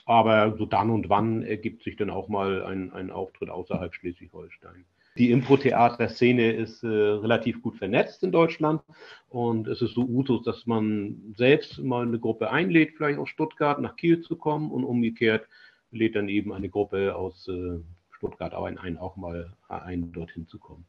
Aber 0.05 0.55
so 0.57 0.65
dann 0.65 0.91
und 0.91 1.09
wann 1.09 1.43
ergibt 1.43 1.83
sich 1.83 1.97
dann 1.97 2.09
auch 2.09 2.29
mal 2.29 2.63
ein, 2.63 2.93
ein 2.93 3.11
Auftritt 3.11 3.49
außerhalb 3.49 3.93
Schleswig-Holstein. 3.93 4.85
Die 5.19 5.31
Impro-Theater-Szene 5.31 6.53
ist 6.53 6.81
äh, 6.81 6.87
relativ 6.87 7.61
gut 7.61 7.75
vernetzt 7.75 8.23
in 8.23 8.31
Deutschland 8.31 8.81
und 9.27 9.67
es 9.67 9.81
ist 9.81 9.93
so 9.93 10.03
Usus, 10.05 10.43
dass 10.43 10.65
man 10.65 11.33
selbst 11.35 11.77
mal 11.79 12.07
eine 12.07 12.19
Gruppe 12.19 12.49
einlädt, 12.51 12.93
vielleicht 12.95 13.19
aus 13.19 13.27
Stuttgart 13.27 13.81
nach 13.81 13.97
Kiel 13.97 14.21
zu 14.21 14.37
kommen 14.37 14.71
und 14.71 14.85
umgekehrt 14.85 15.45
lädt 15.91 16.15
dann 16.15 16.29
eben 16.29 16.53
eine 16.53 16.69
Gruppe 16.69 17.17
aus 17.17 17.49
äh, 17.49 17.79
Stuttgart 18.11 18.53
auch 18.53 18.63
ein, 18.63 18.97
auch 18.97 19.17
mal 19.17 19.51
ein, 19.67 20.13
dorthin 20.13 20.47
zu 20.47 20.57
kommen. 20.57 20.85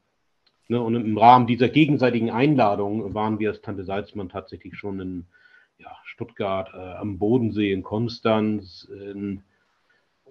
Ne, 0.69 0.81
und 0.81 0.95
im 0.95 1.19
Rahmen 1.19 1.49
dieser 1.49 1.69
gegenseitigen 1.69 2.31
Einladung 2.31 3.13
waren 3.13 3.41
wir 3.41 3.51
als 3.51 3.63
Tante 3.63 3.83
Salzmann 3.83 4.29
tatsächlich 4.29 4.77
schon 4.77 5.01
in 5.01 5.27
ja, 5.79 5.91
Stuttgart, 6.05 6.71
äh, 6.73 6.77
am 6.77 7.19
Bodensee, 7.19 7.73
in 7.73 7.83
Konstanz, 7.83 8.85
in 8.85 9.43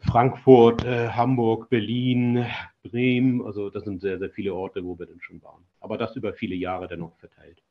Frankfurt, 0.01 0.83
äh, 0.85 1.09
Hamburg, 1.09 1.69
Berlin, 1.69 2.45
Bremen. 2.83 3.45
Also 3.45 3.69
das 3.69 3.83
sind 3.83 4.01
sehr, 4.01 4.19
sehr 4.19 4.29
viele 4.29 4.53
Orte, 4.53 4.83
wo 4.83 4.97
wir 4.97 5.05
dann 5.05 5.21
schon 5.21 5.41
waren. 5.41 5.63
Aber 5.79 5.97
das 5.97 6.15
über 6.15 6.33
viele 6.33 6.55
Jahre 6.55 6.87
dennoch 6.87 7.15
verteilt. 7.17 7.61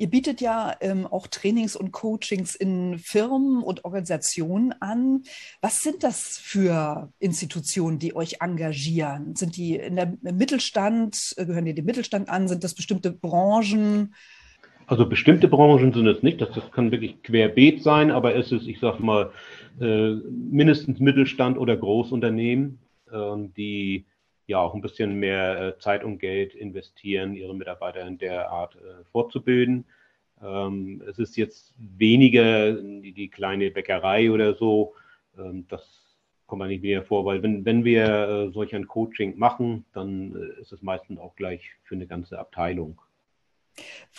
Ihr 0.00 0.08
bietet 0.08 0.40
ja 0.40 0.76
ähm, 0.80 1.08
auch 1.08 1.26
Trainings 1.26 1.74
und 1.74 1.90
Coachings 1.90 2.54
in 2.54 3.00
Firmen 3.00 3.64
und 3.64 3.84
Organisationen 3.84 4.72
an. 4.80 5.24
Was 5.60 5.82
sind 5.82 6.04
das 6.04 6.38
für 6.38 7.12
Institutionen, 7.18 7.98
die 7.98 8.14
euch 8.14 8.36
engagieren? 8.40 9.34
Sind 9.34 9.56
die 9.56 9.74
in 9.74 9.96
der, 9.96 10.14
im 10.22 10.36
Mittelstand, 10.36 11.34
äh, 11.36 11.46
gehören 11.46 11.64
die 11.64 11.74
dem 11.74 11.84
Mittelstand 11.84 12.28
an? 12.28 12.46
Sind 12.46 12.62
das 12.62 12.76
bestimmte 12.76 13.10
Branchen? 13.10 14.14
Also 14.86 15.06
bestimmte 15.06 15.48
Branchen 15.48 15.92
sind 15.92 16.06
es 16.06 16.22
nicht, 16.22 16.40
das, 16.40 16.50
das 16.54 16.70
kann 16.70 16.92
wirklich 16.92 17.22
querbeet 17.22 17.82
sein, 17.82 18.10
aber 18.10 18.36
es 18.36 18.52
ist, 18.52 18.66
ich 18.66 18.78
sag 18.80 19.00
mal, 19.00 19.32
äh, 19.80 20.14
mindestens 20.30 21.00
Mittelstand 21.00 21.58
oder 21.58 21.76
Großunternehmen, 21.76 22.78
äh, 23.10 23.36
die 23.56 24.06
ja 24.46 24.58
auch 24.58 24.74
ein 24.74 24.80
bisschen 24.80 25.14
mehr 25.14 25.60
äh, 25.60 25.78
Zeit 25.78 26.04
und 26.04 26.18
Geld 26.18 26.54
investieren, 26.54 27.34
ihre 27.34 27.54
Mitarbeiter 27.54 28.06
in 28.06 28.18
der 28.18 28.50
Art 28.50 28.76
äh, 28.76 29.04
fortzubilden. 29.12 29.84
Ähm, 30.42 31.02
es 31.08 31.18
ist 31.18 31.36
jetzt 31.36 31.74
weniger 31.76 32.72
die, 32.72 33.12
die 33.12 33.28
kleine 33.28 33.70
Bäckerei 33.70 34.30
oder 34.30 34.54
so, 34.54 34.94
ähm, 35.38 35.66
das 35.68 35.82
kommt 36.46 36.60
man 36.60 36.68
nicht 36.68 36.82
mehr 36.82 37.02
vor, 37.02 37.26
weil 37.26 37.42
wenn, 37.42 37.66
wenn 37.66 37.84
wir 37.84 38.50
solch 38.54 38.74
ein 38.74 38.88
Coaching 38.88 39.36
machen, 39.36 39.84
dann 39.92 40.32
ist 40.58 40.72
es 40.72 40.80
meistens 40.80 41.20
auch 41.20 41.36
gleich 41.36 41.72
für 41.84 41.94
eine 41.94 42.06
ganze 42.06 42.38
Abteilung. 42.38 42.98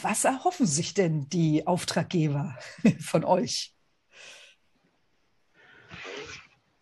Was 0.02 0.26
erhoffen 0.26 0.66
sich 0.66 0.94
denn 0.94 1.28
die 1.30 1.66
Auftraggeber 1.68 2.56
von 3.00 3.24
euch? 3.24 3.74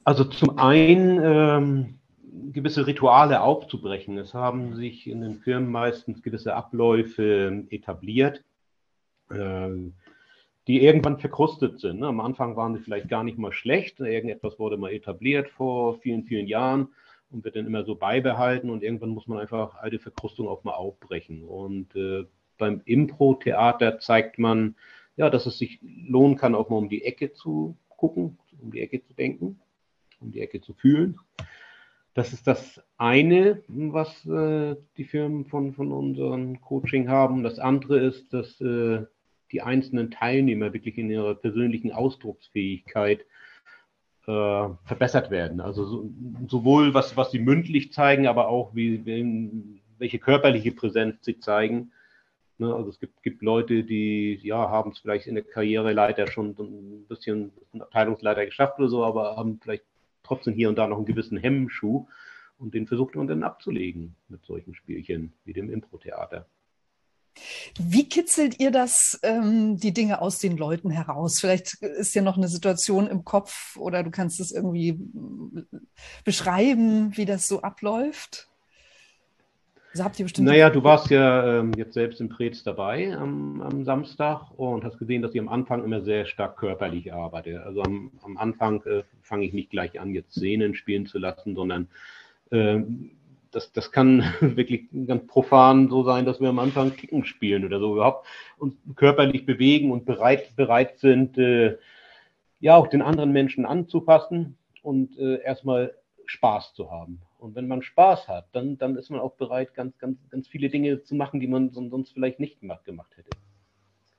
Also 0.07 0.23
zum 0.23 0.57
einen 0.57 1.19
ähm, 1.21 1.99
gewisse 2.53 2.87
Rituale 2.87 3.41
aufzubrechen. 3.41 4.17
Es 4.17 4.33
haben 4.33 4.73
sich 4.73 5.05
in 5.05 5.19
den 5.19 5.39
Firmen 5.39 5.69
meistens 5.69 6.23
gewisse 6.23 6.55
Abläufe 6.55 7.65
etabliert, 7.71 8.41
äh, 9.29 9.67
die 10.65 10.81
irgendwann 10.81 11.19
verkrustet 11.19 11.81
sind. 11.81 11.99
Ne? 11.99 12.07
Am 12.07 12.21
Anfang 12.21 12.55
waren 12.55 12.73
sie 12.73 12.79
vielleicht 12.79 13.09
gar 13.09 13.25
nicht 13.25 13.37
mal 13.37 13.51
schlecht. 13.51 13.99
Irgendetwas 13.99 14.57
wurde 14.59 14.77
mal 14.77 14.93
etabliert 14.93 15.49
vor 15.49 15.99
vielen, 15.99 16.23
vielen 16.23 16.47
Jahren 16.47 16.87
und 17.29 17.43
wird 17.43 17.57
dann 17.57 17.67
immer 17.67 17.83
so 17.83 17.95
beibehalten 17.95 18.69
und 18.69 18.83
irgendwann 18.83 19.09
muss 19.09 19.27
man 19.27 19.39
einfach 19.39 19.75
alte 19.75 19.99
Verkrustungen 19.99 20.49
auch 20.49 20.63
mal 20.63 20.75
aufbrechen. 20.75 21.43
Und 21.43 21.93
äh, 21.97 22.23
beim 22.57 22.79
Impro-Theater 22.85 23.99
zeigt 23.99 24.39
man, 24.39 24.77
ja, 25.17 25.29
dass 25.29 25.47
es 25.47 25.57
sich 25.57 25.79
lohnen 25.81 26.37
kann, 26.37 26.55
auch 26.55 26.69
mal 26.69 26.77
um 26.77 26.87
die 26.87 27.03
Ecke 27.03 27.33
zu 27.33 27.75
gucken, 27.89 28.37
um 28.61 28.71
die 28.71 28.79
Ecke 28.79 29.03
zu 29.03 29.13
denken, 29.13 29.59
um 30.19 30.31
die 30.31 30.41
Ecke 30.41 30.61
zu 30.61 30.73
fühlen. 30.73 31.19
Das 32.13 32.33
ist 32.33 32.47
das 32.47 32.81
eine, 32.97 33.61
was 33.67 34.25
äh, 34.25 34.75
die 34.97 35.03
Firmen 35.03 35.45
von, 35.45 35.73
von 35.73 35.91
unserem 35.91 36.59
Coaching 36.61 37.09
haben. 37.09 37.43
Das 37.43 37.59
andere 37.59 37.99
ist, 37.99 38.33
dass 38.33 38.59
äh, 38.59 39.05
die 39.51 39.61
einzelnen 39.61 40.09
Teilnehmer 40.09 40.73
wirklich 40.73 40.97
in 40.97 41.11
ihrer 41.11 41.35
persönlichen 41.35 41.91
Ausdrucksfähigkeit 41.91 43.21
äh, 44.25 44.69
verbessert 44.85 45.29
werden. 45.29 45.61
Also 45.61 45.85
so, 45.85 46.09
sowohl 46.47 46.93
was, 46.93 47.15
was 47.15 47.31
sie 47.31 47.39
mündlich 47.39 47.93
zeigen, 47.93 48.27
aber 48.27 48.47
auch 48.47 48.73
wie, 48.75 49.05
wie, 49.05 49.81
welche 49.99 50.19
körperliche 50.19 50.71
Präsenz 50.71 51.23
sie 51.23 51.39
zeigen. 51.39 51.91
Ne, 52.57 52.73
also 52.73 52.89
es 52.89 52.99
gibt, 52.99 53.21
gibt 53.21 53.43
Leute, 53.43 53.83
die 53.83 54.39
ja, 54.41 54.69
haben 54.69 54.91
es 54.91 54.99
vielleicht 54.99 55.27
in 55.27 55.35
der 55.35 55.43
Karriereleiter 55.43 56.25
schon 56.27 56.55
ein 56.57 57.05
bisschen 57.07 57.51
Abteilungsleiter 57.79 58.45
geschafft 58.45 58.79
oder 58.79 58.89
so, 58.89 59.05
aber 59.05 59.37
haben 59.37 59.59
vielleicht 59.61 59.85
trotzdem 60.27 60.53
hier 60.53 60.69
und 60.69 60.75
da 60.75 60.87
noch 60.87 60.97
einen 60.97 61.05
gewissen 61.05 61.37
Hemmschuh 61.37 62.07
und 62.57 62.73
den 62.73 62.87
versucht 62.87 63.15
man 63.15 63.27
dann 63.27 63.43
abzulegen 63.43 64.15
mit 64.29 64.43
solchen 64.45 64.75
Spielchen 64.75 65.33
wie 65.45 65.53
dem 65.53 65.69
Impro-Theater. 65.69 66.47
Wie 67.79 68.09
kitzelt 68.09 68.59
ihr 68.59 68.71
das, 68.71 69.19
ähm, 69.21 69.77
die 69.77 69.93
Dinge 69.93 70.21
aus 70.21 70.39
den 70.39 70.57
Leuten 70.57 70.89
heraus? 70.89 71.39
Vielleicht 71.39 71.75
ist 71.81 72.15
ja 72.15 72.21
noch 72.21 72.37
eine 72.37 72.47
Situation 72.47 73.07
im 73.07 73.23
Kopf 73.23 73.77
oder 73.77 74.03
du 74.03 74.09
kannst 74.09 74.39
es 74.39 74.51
irgendwie 74.51 74.99
beschreiben, 76.23 77.15
wie 77.15 77.25
das 77.25 77.47
so 77.47 77.61
abläuft. 77.61 78.49
Also 79.91 80.03
habt 80.03 80.19
ihr 80.19 80.25
bestimmt 80.25 80.47
naja, 80.47 80.69
du 80.69 80.83
warst 80.83 81.09
ja 81.09 81.59
ähm, 81.59 81.71
jetzt 81.75 81.93
selbst 81.93 82.19
im 82.21 82.29
Preetz 82.29 82.63
dabei 82.63 83.15
am, 83.17 83.61
am, 83.61 83.85
Samstag 83.85 84.51
und 84.57 84.83
hast 84.83 84.99
gesehen, 84.99 85.21
dass 85.21 85.33
ich 85.33 85.39
am 85.39 85.49
Anfang 85.49 85.83
immer 85.83 86.01
sehr 86.01 86.25
stark 86.25 86.57
körperlich 86.57 87.13
arbeite. 87.13 87.63
Also 87.63 87.81
am, 87.81 88.11
am 88.21 88.37
Anfang 88.37 88.83
äh, 88.83 89.03
fange 89.21 89.45
ich 89.45 89.53
nicht 89.53 89.69
gleich 89.69 89.99
an, 89.99 90.13
jetzt 90.13 90.31
Szenen 90.31 90.75
spielen 90.75 91.05
zu 91.05 91.17
lassen, 91.19 91.55
sondern 91.55 91.87
äh, 92.51 92.81
das, 93.51 93.71
das 93.71 93.91
kann 93.91 94.23
wirklich 94.41 94.85
ganz 95.07 95.25
profan 95.27 95.89
so 95.89 96.03
sein, 96.03 96.25
dass 96.25 96.39
wir 96.39 96.49
am 96.49 96.59
Anfang 96.59 96.95
Kicken 96.95 97.25
spielen 97.25 97.65
oder 97.65 97.79
so 97.79 97.93
überhaupt 97.93 98.27
und 98.57 98.77
körperlich 98.95 99.45
bewegen 99.45 99.91
und 99.91 100.05
bereit, 100.05 100.55
bereit 100.55 100.99
sind, 100.99 101.37
äh, 101.37 101.77
ja, 102.59 102.75
auch 102.75 102.87
den 102.87 103.01
anderen 103.01 103.31
Menschen 103.31 103.65
anzupassen 103.65 104.57
und 104.81 105.17
äh, 105.17 105.41
erstmal 105.41 105.93
Spaß 106.25 106.73
zu 106.73 106.91
haben. 106.91 107.21
Und 107.37 107.55
wenn 107.55 107.67
man 107.67 107.81
Spaß 107.81 108.27
hat, 108.27 108.47
dann, 108.53 108.77
dann 108.77 108.95
ist 108.95 109.09
man 109.09 109.19
auch 109.19 109.35
bereit, 109.35 109.73
ganz, 109.73 109.97
ganz, 109.99 110.17
ganz 110.29 110.47
viele 110.47 110.69
Dinge 110.69 111.03
zu 111.03 111.15
machen, 111.15 111.39
die 111.39 111.47
man 111.47 111.71
sonst 111.71 112.11
vielleicht 112.11 112.39
nicht 112.39 112.59
gemacht, 112.59 112.83
gemacht 112.85 113.15
hätte. 113.15 113.29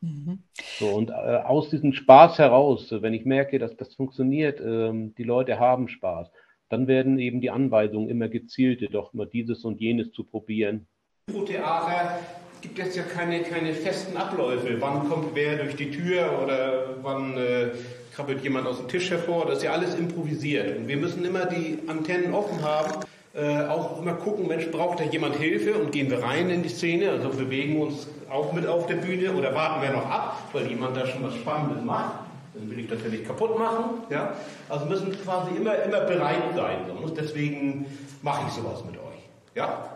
Mhm. 0.01 0.39
So, 0.79 0.89
und 0.91 1.11
äh, 1.11 1.13
aus 1.13 1.71
diesem 1.71 1.93
Spaß 1.93 2.39
heraus, 2.39 2.89
wenn 2.91 3.15
ich 3.15 3.25
merke, 3.25 3.59
dass 3.59 3.77
das 3.77 3.95
funktioniert, 3.95 4.61
ähm, 4.61 5.15
die 5.17 5.25
Leute 5.25 5.59
haben 5.59 5.89
Spaß, 5.89 6.31
dann 6.69 6.87
werden 6.87 7.19
eben 7.19 7.41
die 7.41 7.51
Anweisungen 7.51 8.09
immer 8.09 8.29
gezielte, 8.29 8.89
doch 8.89 9.13
mal 9.13 9.27
dieses 9.27 9.65
und 9.65 9.81
jenes 9.81 10.13
zu 10.13 10.23
probieren. 10.23 10.87
Im 11.29 11.45
Theater 11.47 12.21
gibt 12.61 12.79
es 12.79 12.97
ja 12.97 13.03
keine, 13.03 13.43
keine 13.43 13.73
festen 13.73 14.17
Abläufe. 14.17 14.81
Wann 14.81 15.09
kommt 15.09 15.35
wer 15.35 15.57
durch 15.57 15.77
die 15.77 15.91
Tür 15.91 16.41
oder 16.43 17.03
wann 17.03 17.37
äh, 17.37 17.71
krabbelt 18.19 18.43
jemand 18.43 18.67
aus 18.67 18.79
dem 18.79 18.89
Tisch 18.89 19.13
hervor. 19.13 19.47
Das 19.47 19.59
ist 19.59 19.63
ja 19.63 19.71
alles 19.71 19.95
improvisiert. 19.95 20.77
Und 20.77 20.89
wir 20.89 20.97
müssen 20.97 21.25
immer 21.25 21.47
die 21.47 21.79
Antennen 21.87 22.35
offen 22.35 22.61
haben, 22.63 23.05
äh, 23.33 23.65
auch 23.67 24.03
immer 24.03 24.15
gucken, 24.15 24.49
Mensch, 24.49 24.69
braucht 24.73 24.99
da 24.99 25.05
jemand 25.05 25.37
Hilfe 25.37 25.75
und 25.75 25.93
gehen 25.93 26.11
wir 26.11 26.21
rein 26.21 26.51
in 26.51 26.65
die 26.65 26.69
Szene, 26.69 27.11
also 27.11 27.29
bewegen 27.29 27.75
wir 27.75 27.83
uns 27.83 28.09
auch 28.29 28.53
mit 28.53 28.67
auf 28.67 28.87
der 28.89 28.97
Bühne 28.97 29.33
oder 29.35 29.55
warten 29.55 29.83
wir 29.83 29.91
noch 29.93 30.11
ab, 30.11 30.49
weil 30.53 30.67
jemand 30.67 30.97
da 30.97 31.07
schon 31.07 31.23
was 31.23 31.37
Spannendes 31.37 31.85
macht. 31.85 32.25
Dann 32.55 32.69
will 32.69 32.81
ich 32.81 32.89
das 32.89 32.99
ja 33.05 33.09
nicht 33.09 33.25
kaputt 33.25 33.57
machen. 33.57 34.03
Ja? 34.11 34.35
Also 34.69 34.87
müssen 34.87 35.17
quasi 35.23 35.55
immer, 35.57 35.81
immer 35.81 36.01
bereit 36.01 36.43
sein. 36.57 36.91
Und 37.01 37.17
deswegen 37.17 37.87
mache 38.23 38.47
ich 38.49 38.53
sowas 38.53 38.83
mit 38.85 38.97
euch. 38.97 39.29
Ja? 39.55 39.91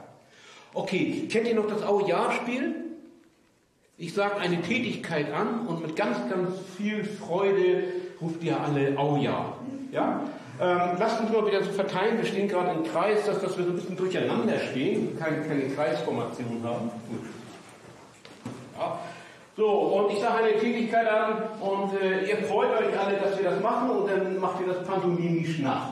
Okay, 0.75 1.27
kennt 1.29 1.49
ihr 1.49 1.57
noch 1.57 1.67
das 1.67 1.83
Aue-Jahr-Spiel? 1.83 2.77
Ich 3.99 4.15
sage 4.15 4.37
eine 4.37 4.63
Tätigkeit 4.63 5.33
an 5.33 5.67
und 5.67 5.83
mit 5.83 5.97
ganz, 5.97 6.19
ganz 6.31 6.55
viel 6.77 7.05
Freude 7.05 7.83
ruft 8.23 8.43
ihr 8.43 8.57
alle 8.59 8.97
Au 8.97 9.17
ja. 9.17 10.21
Ähm, 10.61 10.97
lasst 10.99 11.21
uns 11.21 11.33
mal 11.33 11.47
wieder 11.47 11.63
so 11.63 11.73
verteilen. 11.73 12.19
Wir 12.19 12.25
stehen 12.25 12.49
gerade 12.49 12.71
im 12.71 12.85
Kreis, 12.85 13.27
dass, 13.27 13.41
dass 13.41 13.59
wir 13.59 13.65
so 13.65 13.71
ein 13.71 13.77
bisschen 13.77 13.97
durcheinander 13.97 14.59
stehen, 14.71 15.19
keine, 15.19 15.43
keine 15.43 15.69
Kreisformation 15.69 16.63
haben. 16.65 16.91
Ja. 18.79 18.99
So, 19.57 19.69
und 19.69 20.13
ich 20.13 20.21
sage 20.21 20.45
eine 20.45 20.59
Tätigkeit 20.59 21.07
an 21.07 21.43
und 21.61 22.01
äh, 22.01 22.25
ihr 22.31 22.39
freut 22.45 22.71
euch 22.71 22.99
alle, 22.99 23.19
dass 23.19 23.37
wir 23.37 23.51
das 23.51 23.61
machen 23.61 23.91
und 23.91 24.11
dann 24.11 24.41
macht 24.41 24.61
ihr 24.61 24.73
das 24.73 24.87
pantomimisch 24.87 25.59
nach. 25.59 25.89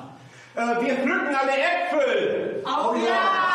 Äh, 0.54 0.60
wir 0.82 0.94
pflücken 0.94 1.34
alle 1.34 1.52
Äpfel! 1.52 2.64
Oh 2.64 2.94
ja! 2.94 3.49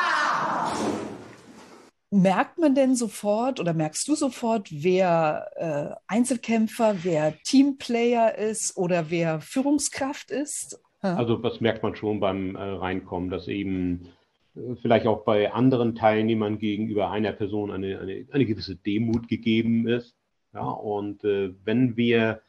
Merkt 2.15 2.57
man 2.57 2.75
denn 2.75 2.95
sofort 2.95 3.59
oder 3.59 3.73
merkst 3.73 4.07
du 4.07 4.15
sofort, 4.15 4.69
wer 4.71 5.49
äh, 5.57 5.95
Einzelkämpfer, 6.07 7.03
wer 7.03 7.33
Teamplayer 7.43 8.37
ist 8.37 8.77
oder 8.77 9.09
wer 9.09 9.41
Führungskraft 9.41 10.31
ist? 10.31 10.81
Also 11.01 11.35
das 11.35 11.59
merkt 11.59 11.83
man 11.83 11.93
schon 11.97 12.21
beim 12.21 12.55
äh, 12.55 12.61
Reinkommen, 12.61 13.29
dass 13.29 13.49
eben 13.49 14.07
äh, 14.55 14.75
vielleicht 14.81 15.07
auch 15.07 15.25
bei 15.25 15.51
anderen 15.51 15.93
Teilnehmern 15.93 16.57
gegenüber 16.57 17.11
einer 17.11 17.33
Person 17.33 17.69
eine, 17.69 17.99
eine, 17.99 18.25
eine 18.31 18.45
gewisse 18.45 18.77
Demut 18.77 19.27
gegeben 19.27 19.85
ist. 19.85 20.15
Ja, 20.53 20.69
und 20.69 21.25
äh, 21.25 21.53
wenn 21.65 21.97
wir 21.97 22.41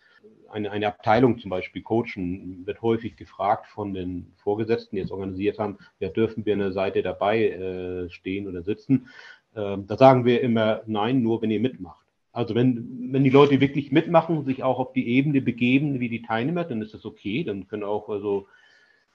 eine, 0.48 0.70
eine 0.70 0.86
Abteilung 0.86 1.40
zum 1.40 1.50
Beispiel 1.50 1.82
coachen, 1.82 2.64
wird 2.66 2.82
häufig 2.82 3.16
gefragt 3.16 3.66
von 3.66 3.94
den 3.94 4.32
Vorgesetzten, 4.36 4.94
die 4.94 5.02
es 5.02 5.10
organisiert 5.10 5.58
haben, 5.58 5.78
ja, 5.98 6.08
dürfen 6.08 6.46
wir 6.46 6.54
eine 6.54 6.70
Seite 6.70 7.02
dabei 7.02 7.48
äh, 7.48 8.10
stehen 8.10 8.46
oder 8.46 8.62
sitzen. 8.62 9.08
Ähm, 9.56 9.86
da 9.86 9.96
sagen 9.96 10.24
wir 10.24 10.42
immer, 10.42 10.82
nein, 10.86 11.22
nur 11.22 11.42
wenn 11.42 11.50
ihr 11.50 11.60
mitmacht. 11.60 12.06
Also 12.32 12.54
wenn, 12.54 13.10
wenn 13.12 13.24
die 13.24 13.30
Leute 13.30 13.60
wirklich 13.60 13.90
mitmachen, 13.90 14.44
sich 14.44 14.62
auch 14.62 14.78
auf 14.78 14.92
die 14.92 15.08
Ebene 15.08 15.40
begeben 15.40 16.00
wie 16.00 16.10
die 16.10 16.20
Teilnehmer, 16.20 16.64
dann 16.64 16.82
ist 16.82 16.92
das 16.92 17.06
okay. 17.06 17.42
Dann 17.44 17.66
können 17.66 17.82
auch 17.82 18.10
also 18.10 18.46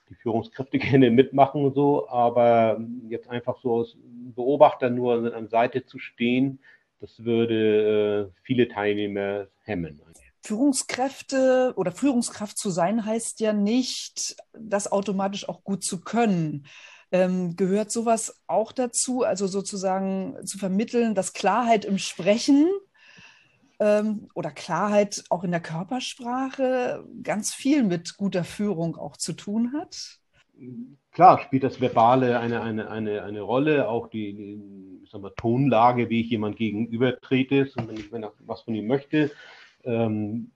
die 0.10 0.15
Führungskräfte 0.15 0.79
gerne 0.79 1.12
mitmachen 1.12 1.63
und 1.63 1.75
so. 1.75 2.10
Aber 2.10 2.83
jetzt 3.10 3.29
einfach 3.29 3.60
so 3.62 3.79
als 3.79 3.95
Beobachter 4.36 4.89
nur 4.89 5.33
an 5.36 5.48
Seite 5.48 5.86
zu 5.86 6.00
stehen, 6.00 6.60
das 7.00 7.24
würde 7.24 8.31
äh, 8.31 8.41
viele 8.43 8.67
Teilnehmer 8.67 9.48
hemmen. 9.63 10.01
Führungskräfte 10.43 11.74
oder 11.75 11.91
Führungskraft 11.91 12.57
zu 12.57 12.71
sein 12.71 13.05
heißt 13.05 13.39
ja 13.39 13.53
nicht, 13.53 14.36
das 14.53 14.91
automatisch 14.91 15.48
auch 15.48 15.63
gut 15.63 15.83
zu 15.83 16.01
können. 16.01 16.65
Ähm, 17.12 17.56
gehört 17.58 17.91
sowas 17.91 18.41
auch 18.48 18.72
dazu, 18.72 19.24
also 19.24 19.48
sozusagen 19.48 20.38
zu 20.46 20.58
vermitteln, 20.58 21.13
dass 21.13 21.34
Klarheit 21.34 21.84
im 21.84 21.98
Sprechen 21.98 22.70
ähm, 23.80 24.30
oder 24.34 24.51
Klarheit 24.51 25.24
auch 25.30 25.44
in 25.44 25.51
der 25.51 25.60
Körpersprache 25.60 27.03
ganz 27.22 27.53
viel 27.53 27.84
mit 27.84 28.15
guter 28.15 28.46
Führung 28.46 28.96
auch 28.96 29.18
zu 29.18 29.34
tun 29.34 29.74
hat? 29.74 30.20
Klar 31.12 31.39
spielt 31.39 31.63
das 31.63 31.82
Verbale 31.82 32.39
eine, 32.39 32.62
eine, 32.62 32.89
eine, 32.89 33.24
eine 33.24 33.41
Rolle, 33.41 33.89
auch 33.89 34.08
die, 34.08 34.34
die 34.34 35.01
ich 35.03 35.10
sag 35.10 35.36
Tonlage, 35.36 36.10
wie 36.10 36.22
ich 36.22 36.30
jemand 36.30 36.56
gegenüber 36.56 37.20
trete, 37.20 37.70
wenn 37.75 37.98
ich 37.98 38.12
wenn 38.12 38.24
er 38.24 38.34
was 38.46 38.62
von 38.62 38.75
ihm 38.75 38.88
möchte. 38.88 39.32
Ähm, 39.84 40.51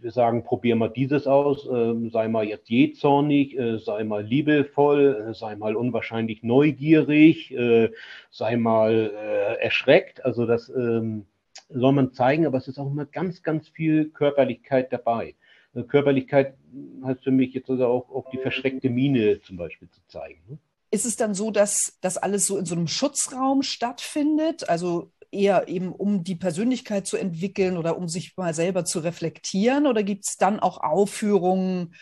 wir 0.00 0.12
sagen, 0.12 0.44
probier 0.44 0.76
mal 0.76 0.88
dieses 0.88 1.26
aus, 1.26 1.66
äh, 1.66 2.10
sei 2.10 2.28
mal 2.28 2.44
jetzt 2.44 2.70
jähzornig, 2.70 3.58
äh, 3.58 3.78
sei 3.78 4.04
mal 4.04 4.24
liebevoll, 4.24 5.28
äh, 5.30 5.34
sei 5.34 5.56
mal 5.56 5.76
unwahrscheinlich 5.76 6.42
neugierig, 6.42 7.52
äh, 7.52 7.90
sei 8.30 8.56
mal 8.56 9.12
äh, 9.14 9.62
erschreckt. 9.62 10.24
Also 10.24 10.46
das 10.46 10.68
ähm, 10.68 11.26
soll 11.68 11.92
man 11.92 12.12
zeigen, 12.12 12.46
aber 12.46 12.58
es 12.58 12.68
ist 12.68 12.78
auch 12.78 12.90
immer 12.90 13.06
ganz, 13.06 13.42
ganz 13.42 13.68
viel 13.68 14.10
Körperlichkeit 14.10 14.92
dabei. 14.92 15.34
Äh, 15.74 15.82
Körperlichkeit 15.82 16.54
heißt 17.04 17.24
für 17.24 17.32
mich 17.32 17.52
jetzt 17.54 17.70
also 17.70 17.86
auch, 17.86 18.10
auch 18.10 18.30
die 18.30 18.38
verschreckte 18.38 18.90
Miene 18.90 19.40
zum 19.42 19.56
Beispiel 19.56 19.88
zu 19.90 20.00
zeigen. 20.06 20.40
Ne? 20.48 20.58
Ist 20.90 21.04
es 21.04 21.16
dann 21.16 21.34
so, 21.34 21.50
dass 21.50 21.98
das 22.00 22.16
alles 22.16 22.46
so 22.46 22.56
in 22.56 22.64
so 22.64 22.74
einem 22.74 22.86
Schutzraum 22.86 23.62
stattfindet? 23.62 24.68
Also 24.70 25.10
eher 25.30 25.68
eben 25.68 25.92
um 25.92 26.24
die 26.24 26.36
Persönlichkeit 26.36 27.06
zu 27.06 27.16
entwickeln 27.16 27.76
oder 27.76 27.96
um 27.96 28.08
sich 28.08 28.36
mal 28.36 28.54
selber 28.54 28.84
zu 28.84 29.00
reflektieren? 29.00 29.86
Oder 29.86 30.02
gibt 30.02 30.24
es 30.26 30.36
dann 30.36 30.60
auch 30.60 30.78
Aufführungen 30.78 31.94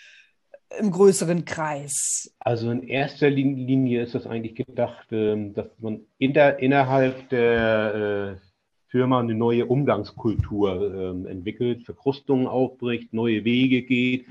im 0.79 0.91
größeren 0.91 1.45
Kreis? 1.45 2.35
Also 2.39 2.71
in 2.71 2.83
erster 2.83 3.31
Linie 3.31 4.03
ist 4.03 4.15
das 4.15 4.27
eigentlich 4.27 4.55
gedacht, 4.55 5.07
ähm, 5.11 5.55
dass 5.55 5.67
man 5.79 6.01
in 6.19 6.35
der, 6.35 6.59
innerhalb 6.59 7.29
der 7.31 8.39
äh, 8.39 8.47
Firma 8.89 9.21
eine 9.21 9.35
neue 9.35 9.67
Umgangskultur 9.67 11.25
äh, 11.27 11.31
entwickelt, 11.31 11.85
Verkrustungen 11.85 12.47
aufbricht, 12.47 13.13
neue 13.13 13.45
Wege 13.45 13.83
geht 13.83 14.27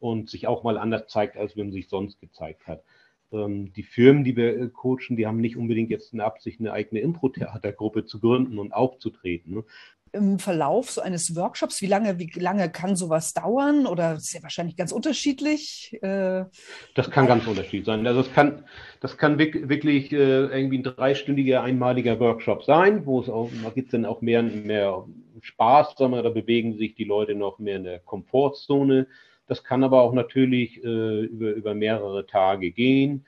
und 0.00 0.30
sich 0.30 0.46
auch 0.46 0.62
mal 0.62 0.78
anders 0.78 1.06
zeigt, 1.08 1.36
als 1.36 1.56
wenn 1.56 1.72
sich 1.72 1.88
sonst 1.88 2.20
gezeigt 2.20 2.66
hat. 2.66 2.82
Ähm, 3.32 3.72
die 3.72 3.82
Firmen, 3.82 4.24
die 4.24 4.36
wir 4.36 4.58
äh, 4.58 4.68
coachen, 4.68 5.16
die 5.16 5.26
haben 5.26 5.40
nicht 5.40 5.56
unbedingt 5.56 5.90
jetzt 5.90 6.12
eine 6.12 6.24
Absicht, 6.24 6.60
eine 6.60 6.72
eigene 6.72 7.00
Impro-Theatergruppe 7.00 8.04
zu 8.04 8.20
gründen 8.20 8.58
und 8.58 8.72
aufzutreten. 8.72 9.54
Ne? 9.54 9.64
Im 10.12 10.38
Verlauf 10.38 10.90
so 10.90 11.02
eines 11.02 11.36
Workshops, 11.36 11.82
wie 11.82 11.86
lange, 11.86 12.18
wie 12.18 12.30
lange 12.38 12.70
kann 12.70 12.96
sowas 12.96 13.34
dauern? 13.34 13.86
Oder 13.86 14.14
ist 14.14 14.32
ja 14.32 14.42
wahrscheinlich 14.42 14.76
ganz 14.76 14.92
unterschiedlich? 14.92 15.98
Äh, 16.00 16.44
das 16.94 17.10
kann 17.10 17.26
ganz 17.26 17.46
unterschiedlich 17.46 17.84
sein. 17.84 18.06
Also 18.06 18.20
es 18.20 18.32
kann, 18.32 18.64
das 19.00 19.18
kann 19.18 19.38
wirklich 19.38 20.10
äh, 20.12 20.46
irgendwie 20.46 20.78
ein 20.78 20.82
dreistündiger, 20.84 21.62
einmaliger 21.62 22.18
Workshop 22.20 22.64
sein, 22.64 23.04
wo 23.04 23.20
es 23.20 23.28
auch, 23.28 23.50
da 23.62 23.70
gibt 23.70 23.88
es 23.88 23.92
dann 23.92 24.06
auch 24.06 24.22
mehr, 24.22 24.42
mehr 24.42 25.04
Spaß, 25.42 25.94
sagen 25.98 26.12
wir, 26.12 26.22
da 26.22 26.30
bewegen 26.30 26.78
sich 26.78 26.94
die 26.94 27.04
Leute 27.04 27.34
noch 27.34 27.58
mehr 27.58 27.76
in 27.76 27.84
der 27.84 27.98
Komfortzone. 28.00 29.06
Das 29.48 29.64
kann 29.64 29.82
aber 29.82 30.02
auch 30.02 30.12
natürlich 30.12 30.84
äh, 30.84 31.22
über, 31.22 31.50
über 31.50 31.74
mehrere 31.74 32.26
Tage 32.26 32.70
gehen 32.70 33.26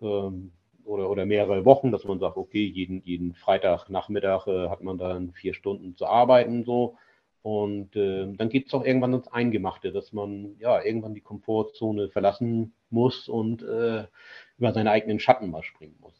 ähm, 0.00 0.52
oder, 0.84 1.10
oder 1.10 1.26
mehrere 1.26 1.64
Wochen, 1.64 1.90
dass 1.92 2.04
man 2.04 2.20
sagt, 2.20 2.36
okay, 2.36 2.64
jeden, 2.64 3.02
jeden 3.02 3.34
Freitagnachmittag 3.34 4.46
äh, 4.46 4.68
hat 4.68 4.82
man 4.82 4.96
dann 4.96 5.32
vier 5.32 5.54
Stunden 5.54 5.96
zu 5.96 6.06
arbeiten 6.06 6.64
so. 6.64 6.96
Und 7.42 7.94
äh, 7.96 8.32
dann 8.32 8.48
geht 8.48 8.68
es 8.68 8.74
auch 8.74 8.84
irgendwann 8.84 9.14
ins 9.14 9.28
Eingemachte, 9.28 9.92
dass 9.92 10.12
man 10.12 10.56
ja 10.58 10.82
irgendwann 10.82 11.14
die 11.14 11.20
Komfortzone 11.20 12.08
verlassen 12.10 12.74
muss 12.90 13.28
und 13.28 13.62
äh, 13.62 14.06
über 14.58 14.72
seine 14.72 14.90
eigenen 14.90 15.20
Schatten 15.20 15.50
mal 15.50 15.62
springen 15.62 15.96
muss. 16.00 16.15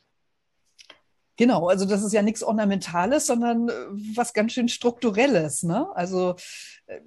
Genau, 1.36 1.68
also 1.68 1.84
das 1.84 2.02
ist 2.02 2.14
ja 2.14 2.22
nichts 2.22 2.42
Ornamentales, 2.42 3.26
sondern 3.26 3.68
äh, 3.68 3.72
was 4.14 4.32
ganz 4.32 4.52
schön 4.52 4.68
Strukturelles. 4.68 5.64
Ne? 5.64 5.86
Also 5.94 6.34
äh, 6.86 7.00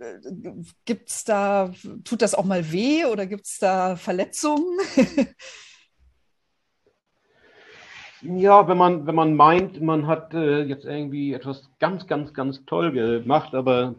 gibt 0.86 1.10
es 1.10 1.24
da, 1.24 1.72
tut 2.04 2.22
das 2.22 2.36
auch 2.36 2.46
mal 2.46 2.72
weh 2.72 3.06
oder 3.06 3.26
gibt 3.26 3.46
es 3.46 3.58
da 3.58 3.96
Verletzungen? 3.96 4.80
ja, 8.22 8.68
wenn 8.68 8.78
man, 8.78 9.08
wenn 9.08 9.16
man 9.16 9.36
meint, 9.36 9.82
man 9.82 10.06
hat 10.06 10.36
äh, 10.36 10.62
jetzt 10.62 10.86
irgendwie 10.86 11.34
etwas 11.34 11.68
ganz, 11.80 12.06
ganz, 12.06 12.32
ganz 12.34 12.64
toll 12.66 12.92
gemacht, 12.92 13.56
aber 13.56 13.96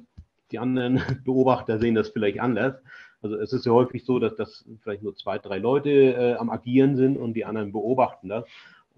die 0.52 0.60
anderen 0.60 1.02
Beobachter 1.24 1.80
sehen 1.80 1.96
das 1.96 2.10
vielleicht 2.10 2.38
anders. 2.38 2.76
Also 3.22 3.36
es 3.36 3.52
ist 3.52 3.66
ja 3.66 3.72
häufig 3.72 4.04
so, 4.04 4.18
dass 4.18 4.36
das 4.36 4.64
vielleicht 4.82 5.02
nur 5.02 5.14
zwei, 5.16 5.38
drei 5.38 5.58
Leute 5.58 5.90
äh, 5.90 6.34
am 6.36 6.50
Agieren 6.50 6.96
sind 6.96 7.16
und 7.16 7.34
die 7.34 7.44
anderen 7.44 7.72
beobachten 7.72 8.28
das. 8.28 8.44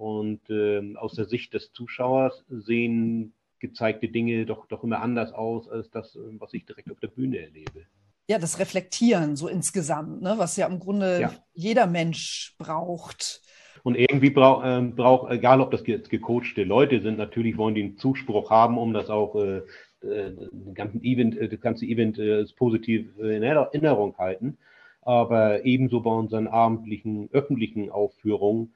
Und 0.03 0.51
äh, 0.51 0.97
aus 0.97 1.15
der 1.15 1.27
Sicht 1.27 1.55
des 1.55 1.73
Zuschauers 1.73 2.45
sehen 2.49 3.35
gezeigte 3.61 4.09
Dinge 4.09 4.45
doch, 4.47 4.67
doch 4.67 4.83
immer 4.83 5.01
anders 5.01 5.33
aus 5.33 5.69
als 5.69 5.91
das, 5.91 6.19
was 6.41 6.53
ich 6.55 6.67
direkt 6.67 6.91
auf 6.91 6.99
der 6.99 7.07
Bühne 7.07 7.39
erlebe. 7.39 7.87
Ja, 8.29 8.41
das 8.41 8.59
Reflektieren 8.59 9.37
so 9.37 9.47
insgesamt, 9.47 10.21
ne, 10.21 10.35
was 10.39 10.57
ja 10.57 10.67
im 10.67 10.81
Grunde 10.81 11.21
ja. 11.21 11.33
jeder 11.55 11.87
Mensch 11.87 12.57
braucht. 12.59 13.43
Und 13.85 13.97
irgendwie 13.97 14.31
braucht, 14.31 14.67
äh, 14.67 14.81
brauch, 14.81 15.31
egal 15.31 15.61
ob 15.61 15.71
das 15.71 15.87
jetzt 15.87 16.11
gecoachte 16.11 16.65
Leute 16.65 17.01
sind, 17.01 17.17
natürlich 17.17 17.57
wollen 17.57 17.77
die 17.77 17.85
einen 17.85 17.97
Zuspruch 17.97 18.51
haben, 18.51 18.79
um 18.79 18.93
das 18.93 19.09
auch 19.09 19.37
äh, 19.37 19.59
äh, 20.01 20.33
den 20.51 20.75
ganzen 20.75 21.05
Event, 21.05 21.39
äh, 21.39 21.49
das 21.49 21.61
ganze 21.61 21.87
Event 21.87 22.19
äh, 22.19 22.45
positiv 22.57 23.07
in 23.19 23.45
Erinnerung 23.45 24.19
halten. 24.19 24.59
Aber 25.03 25.65
ebenso 25.65 26.01
bei 26.01 26.11
unseren 26.11 26.49
abendlichen, 26.49 27.29
öffentlichen 27.33 27.89
Aufführungen 27.89 28.75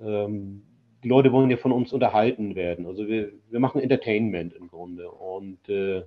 ähm, 0.00 0.62
die 1.02 1.08
Leute 1.08 1.32
wollen 1.32 1.50
ja 1.50 1.56
von 1.56 1.72
uns 1.72 1.92
unterhalten 1.92 2.54
werden. 2.54 2.86
Also 2.86 3.06
wir, 3.06 3.32
wir 3.50 3.60
machen 3.60 3.80
Entertainment 3.80 4.54
im 4.54 4.68
Grunde 4.68 5.10
und 5.10 5.68
äh, 5.68 6.02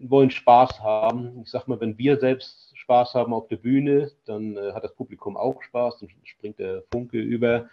wollen 0.00 0.30
Spaß 0.30 0.80
haben. 0.80 1.42
Ich 1.42 1.50
sag 1.50 1.68
mal, 1.68 1.80
wenn 1.80 1.98
wir 1.98 2.18
selbst 2.18 2.76
Spaß 2.76 3.14
haben 3.14 3.32
auf 3.32 3.48
der 3.48 3.56
Bühne, 3.56 4.10
dann 4.24 4.56
äh, 4.56 4.72
hat 4.72 4.84
das 4.84 4.94
Publikum 4.94 5.36
auch 5.36 5.62
Spaß, 5.62 6.00
dann 6.00 6.08
springt 6.24 6.58
der 6.58 6.82
Funke 6.90 7.18
über. 7.18 7.68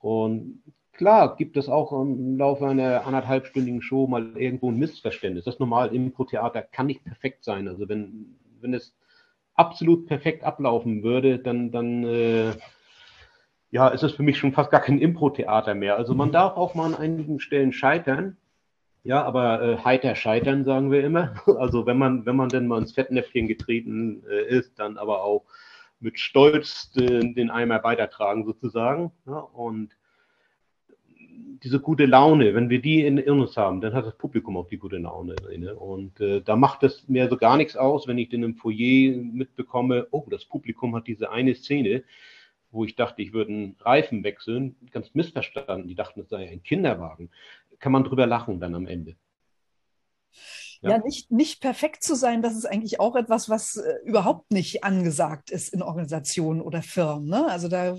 Und 0.00 0.62
klar 0.92 1.36
gibt 1.36 1.56
es 1.56 1.68
auch 1.68 1.92
im 1.92 2.36
Laufe 2.38 2.66
einer 2.66 3.06
anderthalbstündigen 3.06 3.82
Show 3.82 4.06
mal 4.06 4.36
irgendwo 4.36 4.70
ein 4.70 4.78
Missverständnis. 4.78 5.44
Das 5.44 5.54
ist 5.54 5.60
normal, 5.60 5.94
Impro-Theater 5.94 6.62
kann 6.62 6.86
nicht 6.86 7.04
perfekt 7.04 7.44
sein. 7.44 7.68
Also 7.68 7.88
wenn, 7.88 8.36
wenn 8.60 8.74
es 8.74 8.94
absolut 9.54 10.06
perfekt 10.06 10.44
ablaufen 10.44 11.02
würde, 11.02 11.38
dann, 11.38 11.70
dann 11.70 12.04
äh, 12.04 12.52
ja, 13.70 13.88
ist 13.88 14.02
es 14.02 14.12
für 14.12 14.22
mich 14.22 14.38
schon 14.38 14.52
fast 14.52 14.70
gar 14.70 14.80
kein 14.80 14.98
Impro-Theater 14.98 15.74
mehr. 15.74 15.96
Also 15.96 16.14
man 16.14 16.28
mhm. 16.28 16.32
darf 16.32 16.56
auch 16.56 16.74
mal 16.74 16.86
an 16.86 16.94
einigen 16.94 17.40
Stellen 17.40 17.72
scheitern. 17.72 18.36
Ja, 19.02 19.22
aber 19.22 19.62
äh, 19.62 19.76
heiter 19.84 20.16
scheitern, 20.16 20.64
sagen 20.64 20.90
wir 20.90 21.04
immer. 21.04 21.34
Also 21.58 21.86
wenn 21.86 21.98
man, 21.98 22.26
wenn 22.26 22.36
man 22.36 22.48
denn 22.48 22.66
mal 22.66 22.80
ins 22.80 22.92
Fettnäpfchen 22.92 23.46
getreten 23.46 24.24
äh, 24.28 24.48
ist, 24.48 24.78
dann 24.78 24.98
aber 24.98 25.22
auch 25.22 25.44
mit 26.00 26.18
Stolz 26.18 26.90
den, 26.90 27.34
den 27.34 27.50
Eimer 27.50 27.82
weitertragen 27.84 28.44
sozusagen. 28.44 29.12
Ja, 29.26 29.38
und 29.38 29.96
diese 31.62 31.80
gute 31.80 32.06
Laune, 32.06 32.54
wenn 32.54 32.68
wir 32.68 32.80
die 32.80 33.04
in, 33.04 33.18
in, 33.18 33.40
uns 33.40 33.56
haben, 33.56 33.80
dann 33.80 33.94
hat 33.94 34.06
das 34.06 34.16
Publikum 34.16 34.56
auch 34.56 34.68
die 34.68 34.78
gute 34.78 34.98
Laune 34.98 35.36
inne. 35.52 35.74
Und 35.76 36.20
äh, 36.20 36.40
da 36.40 36.56
macht 36.56 36.82
es 36.82 37.08
mir 37.08 37.28
so 37.28 37.36
gar 37.36 37.56
nichts 37.56 37.76
aus, 37.76 38.06
wenn 38.06 38.18
ich 38.18 38.28
dann 38.28 38.42
im 38.42 38.56
Foyer 38.56 39.16
mitbekomme, 39.16 40.06
oh, 40.10 40.26
das 40.30 40.44
Publikum 40.44 40.94
hat 40.94 41.06
diese 41.06 41.30
eine 41.30 41.54
Szene, 41.54 42.04
wo 42.76 42.84
ich 42.84 42.94
dachte, 42.94 43.22
ich 43.22 43.32
würde 43.32 43.52
einen 43.52 43.76
Reifen 43.80 44.22
wechseln, 44.22 44.76
ganz 44.92 45.14
missverstanden. 45.14 45.88
Die 45.88 45.94
dachten, 45.94 46.20
es 46.20 46.28
sei 46.28 46.48
ein 46.48 46.62
Kinderwagen. 46.62 47.30
Kann 47.80 47.92
man 47.92 48.04
drüber 48.04 48.26
lachen 48.26 48.60
dann 48.60 48.74
am 48.74 48.86
Ende. 48.86 49.16
Ja, 50.82 50.90
ja 50.90 50.98
nicht, 50.98 51.30
nicht 51.30 51.60
perfekt 51.60 52.02
zu 52.02 52.14
sein, 52.14 52.42
das 52.42 52.54
ist 52.54 52.66
eigentlich 52.66 53.00
auch 53.00 53.16
etwas, 53.16 53.48
was 53.48 53.76
äh, 53.76 53.94
überhaupt 54.04 54.52
nicht 54.52 54.84
angesagt 54.84 55.50
ist 55.50 55.72
in 55.72 55.82
Organisationen 55.82 56.60
oder 56.60 56.82
Firmen. 56.82 57.28
Ne? 57.28 57.46
Also 57.46 57.68
da 57.68 57.96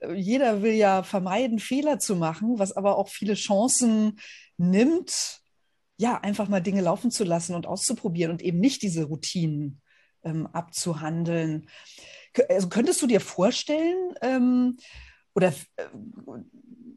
äh, 0.00 0.14
jeder 0.14 0.62
will 0.62 0.74
ja 0.74 1.02
vermeiden, 1.02 1.58
Fehler 1.58 1.98
zu 1.98 2.16
machen, 2.16 2.58
was 2.58 2.72
aber 2.72 2.96
auch 2.96 3.08
viele 3.08 3.34
Chancen 3.34 4.18
nimmt, 4.56 5.40
ja, 5.96 6.18
einfach 6.18 6.48
mal 6.48 6.62
Dinge 6.62 6.80
laufen 6.80 7.10
zu 7.10 7.24
lassen 7.24 7.54
und 7.54 7.66
auszuprobieren 7.66 8.30
und 8.30 8.40
eben 8.40 8.58
nicht 8.58 8.80
diese 8.82 9.04
Routinen 9.04 9.82
ähm, 10.22 10.46
abzuhandeln. 10.46 11.68
Also 12.48 12.68
könntest 12.68 13.02
du 13.02 13.06
dir 13.06 13.20
vorstellen, 13.20 14.14
ähm, 14.22 14.76
oder 15.34 15.48
äh, 15.48 15.84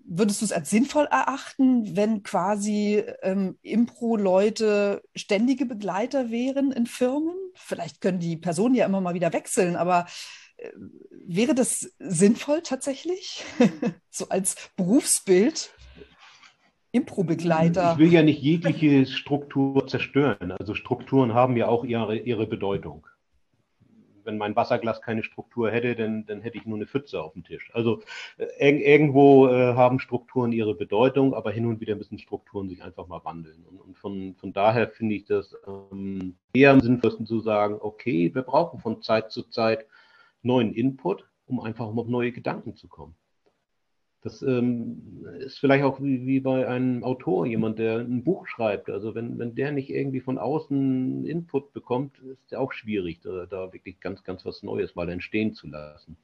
würdest 0.06 0.42
du 0.42 0.46
es 0.46 0.52
als 0.52 0.70
sinnvoll 0.70 1.06
erachten, 1.06 1.96
wenn 1.96 2.24
quasi 2.24 3.04
ähm, 3.22 3.58
Impro-Leute 3.62 5.02
ständige 5.16 5.66
Begleiter 5.66 6.30
wären 6.30 6.72
in 6.72 6.86
Firmen? 6.86 7.36
Vielleicht 7.56 8.02
können 8.02 8.20
die 8.20 8.38
Personen 8.38 8.76
ja 8.76 8.86
immer 8.86 9.02
mal 9.02 9.14
wieder 9.14 9.34
wechseln, 9.34 9.76
aber 9.76 10.06
äh, 10.58 10.70
wäre 11.26 11.56
das 11.56 11.94
sinnvoll 12.00 12.62
tatsächlich? 12.62 13.44
so 14.10 14.30
als 14.30 14.56
Berufsbild? 14.76 15.74
Impro-Begleiter. 16.92 17.94
Ich 17.94 17.98
will 17.98 18.14
ja 18.14 18.22
nicht 18.22 18.42
jegliche 18.42 19.08
Struktur 19.08 19.88
zerstören. 19.88 20.52
Also 20.52 20.76
Strukturen 20.76 21.34
haben 21.34 21.58
ja 21.58 21.68
auch 21.68 21.84
ihre, 21.86 22.18
ihre 22.18 22.46
Bedeutung 22.46 23.08
wenn 24.26 24.38
mein 24.38 24.56
Wasserglas 24.56 25.02
keine 25.02 25.24
Struktur 25.24 25.72
hätte, 25.72 25.96
dann, 25.96 26.26
dann 26.26 26.42
hätte 26.42 26.58
ich 26.58 26.66
nur 26.66 26.78
eine 26.78 26.88
Pfütze 26.88 27.22
auf 27.22 27.34
dem 27.34 27.44
Tisch. 27.44 27.70
Also 27.74 28.02
äh, 28.38 28.70
irgendwo 28.70 29.48
äh, 29.48 29.74
haben 29.74 30.00
Strukturen 30.00 30.52
ihre 30.52 30.76
Bedeutung, 30.76 31.34
aber 31.34 31.52
hin 31.52 31.66
und 31.66 31.80
wieder 31.80 31.96
müssen 31.96 32.18
Strukturen 32.18 32.70
sich 32.70 32.84
einfach 32.84 33.08
mal 33.08 33.24
wandeln. 33.24 33.66
Und, 33.66 33.80
und 33.80 33.98
von, 33.98 34.36
von 34.36 34.54
daher 34.54 34.90
finde 34.90 35.16
ich 35.16 35.26
das 35.26 35.56
ähm, 35.68 36.36
eher 36.54 36.72
am 36.72 36.82
sinnvollsten 36.82 37.26
zu 37.26 37.40
sagen, 37.40 37.78
okay, 37.80 38.34
wir 38.34 38.44
brauchen 38.44 38.80
von 38.80 39.02
Zeit 39.02 39.32
zu 39.32 39.44
Zeit 39.44 39.86
neuen 40.42 40.74
Input, 40.74 41.28
um 41.46 41.60
einfach 41.60 41.88
um 41.88 42.00
auf 42.00 42.08
neue 42.08 42.32
Gedanken 42.32 42.76
zu 42.76 42.88
kommen. 42.88 43.16
Das 44.24 44.42
ähm, 44.42 45.26
ist 45.40 45.60
vielleicht 45.60 45.84
auch 45.84 46.02
wie, 46.02 46.26
wie, 46.26 46.40
bei 46.40 46.66
einem 46.66 47.04
Autor, 47.04 47.46
jemand, 47.46 47.78
der 47.78 48.00
ein 48.00 48.24
Buch 48.24 48.48
schreibt. 48.48 48.90
Also 48.90 49.16
wenn, 49.16 49.38
wenn 49.38 49.54
der 49.54 49.74
nicht 49.74 49.90
irgendwie 49.90 50.22
von 50.22 50.38
außen 50.38 51.26
Input 51.26 51.74
bekommt, 51.74 52.18
ist 52.20 52.52
ja 52.52 52.60
auch 52.60 52.72
schwierig, 52.72 53.20
da, 53.22 53.46
da 53.46 53.74
wirklich 53.74 54.00
ganz, 54.00 54.24
ganz 54.24 54.46
was 54.46 54.64
Neues 54.64 54.96
mal 54.96 55.10
entstehen 55.10 55.54
zu 55.54 55.68
lassen. 55.68 56.16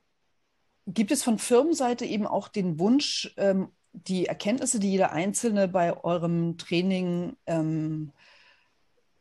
Gibt 0.88 1.12
es 1.12 1.24
von 1.24 1.38
Firmenseite 1.38 2.06
eben 2.06 2.26
auch 2.26 2.48
den 2.48 2.80
Wunsch, 2.80 3.34
ähm, 3.36 3.68
die 3.92 4.28
Erkenntnisse, 4.28 4.80
die 4.80 4.92
jeder 4.92 5.12
Einzelne 5.12 5.68
bei 5.68 6.02
eurem 6.02 6.58
Training 6.58 7.36
ähm, 7.48 8.12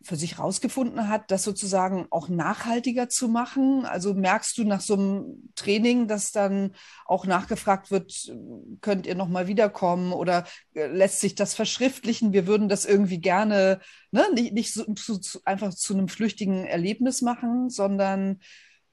für 0.03 0.17
sich 0.17 0.39
rausgefunden 0.39 1.09
hat, 1.09 1.31
das 1.31 1.43
sozusagen 1.43 2.07
auch 2.11 2.29
nachhaltiger 2.29 3.09
zu 3.09 3.29
machen? 3.29 3.85
Also 3.85 4.15
merkst 4.15 4.57
du 4.59 4.65
nach 4.65 4.81
so 4.81 4.95
einem 4.95 5.51
Training, 5.55 6.07
dass 6.07 6.33
dann 6.33 6.75
auch 7.05 7.27
nachgefragt 7.27 7.91
wird, 7.91 8.33
könnt 8.81 9.07
ihr 9.07 9.15
nochmal 9.15 9.49
wiederkommen 9.49 10.13
oder 10.13 10.45
äh, 10.75 10.87
lässt 10.87 11.21
sich 11.21 11.35
das 11.35 11.55
verschriftlichen? 11.55 12.33
Wir 12.33 12.47
würden 12.47 12.69
das 12.69 12.85
irgendwie 12.85 13.21
gerne 13.21 13.81
ne, 14.13 14.25
nicht, 14.35 14.53
nicht 14.53 14.73
so, 14.73 14.85
zu, 14.95 15.41
einfach 15.45 15.75
zu 15.75 15.95
einem 15.95 16.09
flüchtigen 16.09 16.65
Erlebnis 16.65 17.23
machen, 17.23 17.71
sondern 17.71 18.39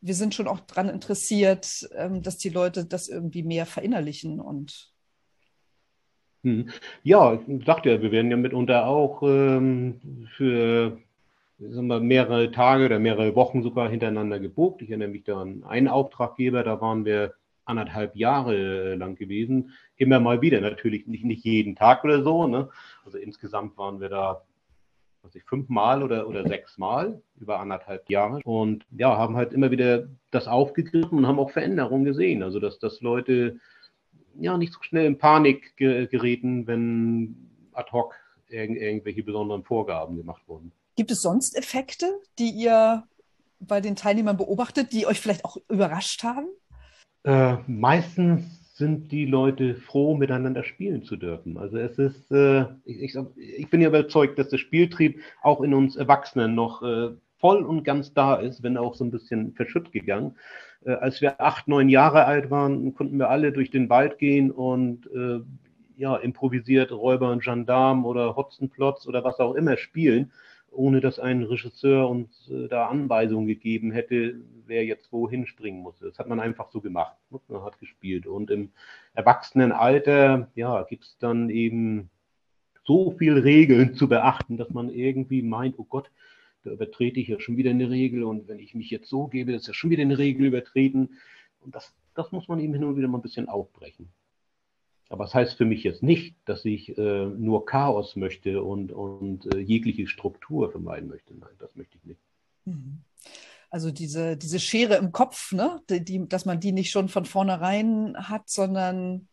wir 0.02 0.16
sind 0.16 0.36
schon 0.36 0.48
auch 0.48 0.60
daran 0.60 0.90
interessiert, 0.90 1.88
ähm, 1.96 2.22
dass 2.22 2.38
die 2.38 2.50
Leute 2.50 2.86
das 2.86 3.08
irgendwie 3.08 3.44
mehr 3.44 3.66
verinnerlichen 3.66 4.40
und. 4.40 4.92
Ja, 7.04 7.34
ich 7.34 7.66
sagte 7.66 7.90
ja, 7.92 8.02
wir 8.02 8.12
werden 8.12 8.32
ja 8.32 8.38
mitunter 8.38 8.88
auch 8.88 9.24
ähm, 9.24 10.28
für 10.36 10.98
sagen 11.60 11.88
wir, 11.88 12.00
mehrere 12.00 12.52
Tage 12.52 12.86
oder 12.86 13.00
mehrere 13.00 13.36
Wochen 13.36 13.64
sogar 13.64 13.90
hintereinander 13.90 14.40
gebucht. 14.40 14.82
Ich 14.82 14.90
erinnere 14.90 15.10
mich 15.10 15.24
da 15.24 15.42
an 15.42 15.64
einen 15.64 15.88
Auftraggeber, 15.88 16.64
da 16.64 16.82
waren 16.82 17.06
wir 17.06 17.34
anderthalb 17.66 18.16
Jahre 18.16 18.96
lang 18.96 19.16
gewesen. 19.16 19.72
Immer 19.98 20.20
mal 20.20 20.42
wieder, 20.42 20.62
natürlich 20.62 21.08
nicht, 21.08 21.26
nicht 21.26 21.44
jeden 21.44 21.76
Tag 21.76 22.04
oder 22.04 22.24
so. 22.24 22.48
Ne? 22.48 22.70
Also 23.06 23.18
insgesamt 23.18 23.78
waren 23.78 24.00
wir 24.00 24.10
da 24.10 24.44
was 25.26 25.36
ich, 25.36 25.44
fünfmal 25.44 26.04
oder, 26.04 26.28
oder 26.28 26.48
sechsmal 26.48 27.22
über 27.40 27.60
anderthalb 27.60 28.10
Jahre 28.10 28.42
und 28.46 28.86
ja, 28.92 29.18
haben 29.18 29.36
halt 29.36 29.54
immer 29.54 29.72
wieder 29.72 30.08
das 30.32 30.48
aufgegriffen 30.48 31.18
und 31.18 31.28
haben 31.28 31.40
auch 31.40 31.50
Veränderungen 31.50 32.06
gesehen. 32.06 32.44
Also 32.44 32.60
dass, 32.60 32.78
dass 32.80 33.02
Leute 33.02 33.58
ja, 34.40 34.58
nicht 34.58 34.74
so 34.74 34.82
schnell 34.82 35.06
in 35.06 35.18
Panik 35.18 35.76
gerieten, 35.78 36.68
wenn 36.68 37.50
ad 37.74 37.92
hoc 37.92 38.16
irg 38.50 38.72
irgendwelche 38.72 39.24
besonderen 39.24 39.64
Vorgaben 39.64 40.18
gemacht 40.18 40.44
wurden. 40.48 40.72
Gibt 40.96 41.12
es 41.12 41.22
sonst 41.22 41.58
Effekte, 41.58 42.20
die 42.40 42.50
ihr 42.50 43.04
bei 43.60 43.82
den 43.82 43.96
Teilnehmern 43.96 44.38
beobachtet, 44.38 44.94
die 44.94 45.08
euch 45.08 45.20
vielleicht 45.20 45.46
auch 45.46 45.58
überrascht 45.70 46.24
haben? 46.24 46.48
Äh, 47.24 47.58
meistens 47.68 48.76
sind 48.76 49.12
die 49.12 49.26
Leute 49.26 49.76
froh, 49.76 50.16
miteinander 50.16 50.64
spielen 50.64 51.04
zu 51.04 51.16
dürfen. 51.16 51.58
Also 51.58 51.78
es 51.78 51.98
ist, 51.98 52.32
äh, 52.32 52.66
ich, 52.84 53.16
ich, 53.38 53.70
bin 53.70 53.82
ja 53.82 53.88
überzeugt, 53.88 54.38
dass 54.38 54.50
der 54.50 54.58
Spieltrieb 54.58 55.22
auch 55.42 55.62
in 55.62 55.74
uns 55.74 55.96
Erwachsenen 55.96 56.56
noch 56.56 56.82
äh, 56.84 57.12
voll 57.40 57.64
und 57.64 57.84
ganz 57.84 58.14
da 58.14 58.36
ist, 58.36 58.64
wenn 58.64 58.78
auch 58.78 58.96
so 58.96 59.06
ein 59.06 59.12
bisschen 59.12 59.54
verschütt 59.54 59.92
gegangen. 59.94 60.36
Äh, 60.86 60.94
als 60.94 61.22
wir 61.22 61.42
acht, 61.42 61.68
neun 61.68 61.90
Jahre 61.90 62.26
alt 62.26 62.50
waren, 62.50 62.94
konnten 62.94 63.18
wir 63.18 63.30
alle 63.30 63.52
durch 63.52 63.72
den 63.72 63.90
Wald 63.90 64.18
gehen 64.18 64.52
und 64.52 65.08
äh, 65.14 65.42
ja, 65.98 66.16
improvisiert 66.18 66.92
Räuber 66.92 67.32
und 67.32 67.44
Gendarm 67.44 68.06
oder 68.06 68.36
Hotzenplotz 68.36 69.08
oder 69.08 69.24
was 69.24 69.40
auch 69.40 69.56
immer 69.56 69.78
spielen, 69.78 70.32
ohne 70.72 71.00
dass 71.00 71.20
ein 71.20 71.44
Regisseur 71.44 72.10
uns 72.10 72.50
äh, 72.50 72.68
da 72.68 72.88
Anweisungen 72.88 73.48
gegeben 73.48 73.92
hätte, 73.92 74.36
wer 74.68 74.86
jetzt 74.86 75.12
wohin 75.12 75.48
springen 75.48 75.82
muss. 75.82 76.00
Das 76.00 76.20
hat 76.20 76.28
man 76.28 76.40
einfach 76.40 76.70
so 76.72 76.82
gemacht. 76.82 77.16
Man 77.48 77.64
hat 77.64 77.80
gespielt. 77.80 78.28
Und 78.28 78.52
im 78.52 78.72
Erwachsenenalter, 79.14 80.50
ja, 80.56 80.84
gibt 80.84 81.06
es 81.06 81.18
dann 81.18 81.50
eben 81.50 82.10
so 82.84 83.16
viele 83.18 83.44
Regeln 83.44 83.96
zu 83.96 84.08
beachten, 84.08 84.58
dass 84.58 84.70
man 84.70 84.90
irgendwie 84.90 85.42
meint, 85.42 85.80
oh 85.80 85.86
Gott, 85.86 86.12
da 86.66 86.72
übertrete 86.72 87.20
ich 87.20 87.28
ja 87.28 87.40
schon 87.40 87.58
wieder 87.58 87.70
eine 87.70 87.90
Regel 87.90 88.24
und 88.24 88.48
wenn 88.48 88.60
ich 88.60 88.74
mich 88.74 88.90
jetzt 88.90 89.08
so 89.08 89.28
gebe, 89.28 89.54
ist 89.54 89.68
ja 89.68 89.74
schon 89.74 89.92
wieder 89.92 90.02
eine 90.02 90.18
Regel 90.18 90.48
übertreten. 90.48 91.18
Und 91.62 91.76
das, 91.76 91.94
das 92.16 92.32
muss 92.32 92.48
man 92.48 92.60
eben 92.60 92.74
hin 92.74 92.84
und 92.84 92.98
wieder 92.98 93.08
mal 93.08 93.20
ein 93.20 93.24
bisschen 93.24 93.48
aufbrechen. 93.48 94.10
Aber 95.10 95.26
das 95.26 95.36
heißt 95.36 95.58
für 95.58 95.66
mich 95.66 95.84
jetzt 95.84 96.02
nicht, 96.02 96.36
dass 96.46 96.66
ich 96.66 96.98
äh, 96.98 97.26
nur 97.26 97.66
Chaos 97.66 98.16
möchte 98.16 98.64
und, 98.64 98.92
und 98.92 99.54
äh, 99.54 99.60
jegliche 99.60 100.08
Struktur 100.08 100.72
vermeiden 100.72 101.08
möchte. 101.08 101.36
Nein, 101.36 101.54
das 101.60 101.76
möchte 101.76 101.98
ich 101.98 102.06
nicht. 102.06 102.22
Mhm. 102.66 103.02
Also 103.70 103.92
diese, 103.92 104.38
diese 104.38 104.60
Schere 104.60 104.96
im 104.96 105.12
Kopf, 105.12 105.52
ne? 105.52 105.82
Die, 105.90 106.04
die, 106.04 106.28
dass 106.28 106.46
man 106.46 106.60
die 106.60 106.72
nicht 106.72 106.90
schon 106.90 107.10
von 107.10 107.26
vornherein 107.26 108.16
hat, 108.18 108.50
sondern 108.50 109.28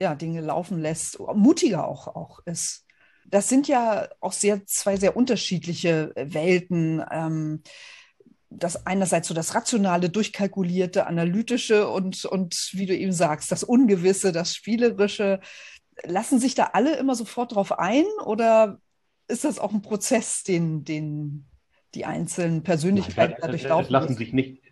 ja, 0.00 0.14
Dinge 0.14 0.40
laufen 0.40 0.78
lässt, 0.78 1.18
mutiger 1.34 1.86
auch, 1.86 2.06
auch 2.08 2.40
ist 2.46 2.86
das 3.30 3.48
sind 3.48 3.68
ja 3.68 4.08
auch 4.20 4.32
sehr, 4.32 4.64
zwei 4.66 4.96
sehr 4.96 5.16
unterschiedliche 5.16 6.12
äh, 6.16 6.32
Welten. 6.34 7.02
Ähm, 7.10 7.62
das 8.50 8.86
einerseits 8.86 9.28
so 9.28 9.34
das 9.34 9.54
rationale, 9.54 10.08
durchkalkulierte, 10.08 11.06
analytische 11.06 11.86
und, 11.88 12.24
und 12.24 12.70
wie 12.72 12.86
du 12.86 12.96
eben 12.96 13.12
sagst, 13.12 13.52
das 13.52 13.62
Ungewisse, 13.62 14.32
das 14.32 14.54
Spielerische. 14.54 15.40
Lassen 16.04 16.38
sich 16.38 16.54
da 16.54 16.70
alle 16.72 16.96
immer 16.96 17.14
sofort 17.14 17.54
drauf 17.54 17.78
ein 17.78 18.04
oder 18.24 18.80
ist 19.26 19.44
das 19.44 19.58
auch 19.58 19.74
ein 19.74 19.82
Prozess, 19.82 20.44
den, 20.44 20.84
den 20.84 21.46
die 21.94 22.06
einzelnen 22.06 22.62
Persönlichkeiten 22.62 23.32
Nein, 23.32 23.40
dadurch 23.42 23.64
laufen? 23.64 23.84
Es 23.84 23.90
lassen 23.90 24.16
sich 24.16 24.32
nicht, 24.32 24.62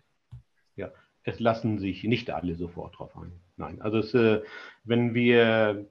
ja, 0.75 0.91
es 1.23 1.39
lassen 1.39 1.77
sich 1.77 2.03
nicht 2.03 2.31
alle 2.31 2.55
sofort 2.55 2.97
drauf 2.97 3.15
ein. 3.15 3.31
Nein, 3.57 3.81
also 3.81 3.99
es, 3.99 4.13
äh, 4.13 4.41
wenn 4.83 5.13
wir 5.13 5.87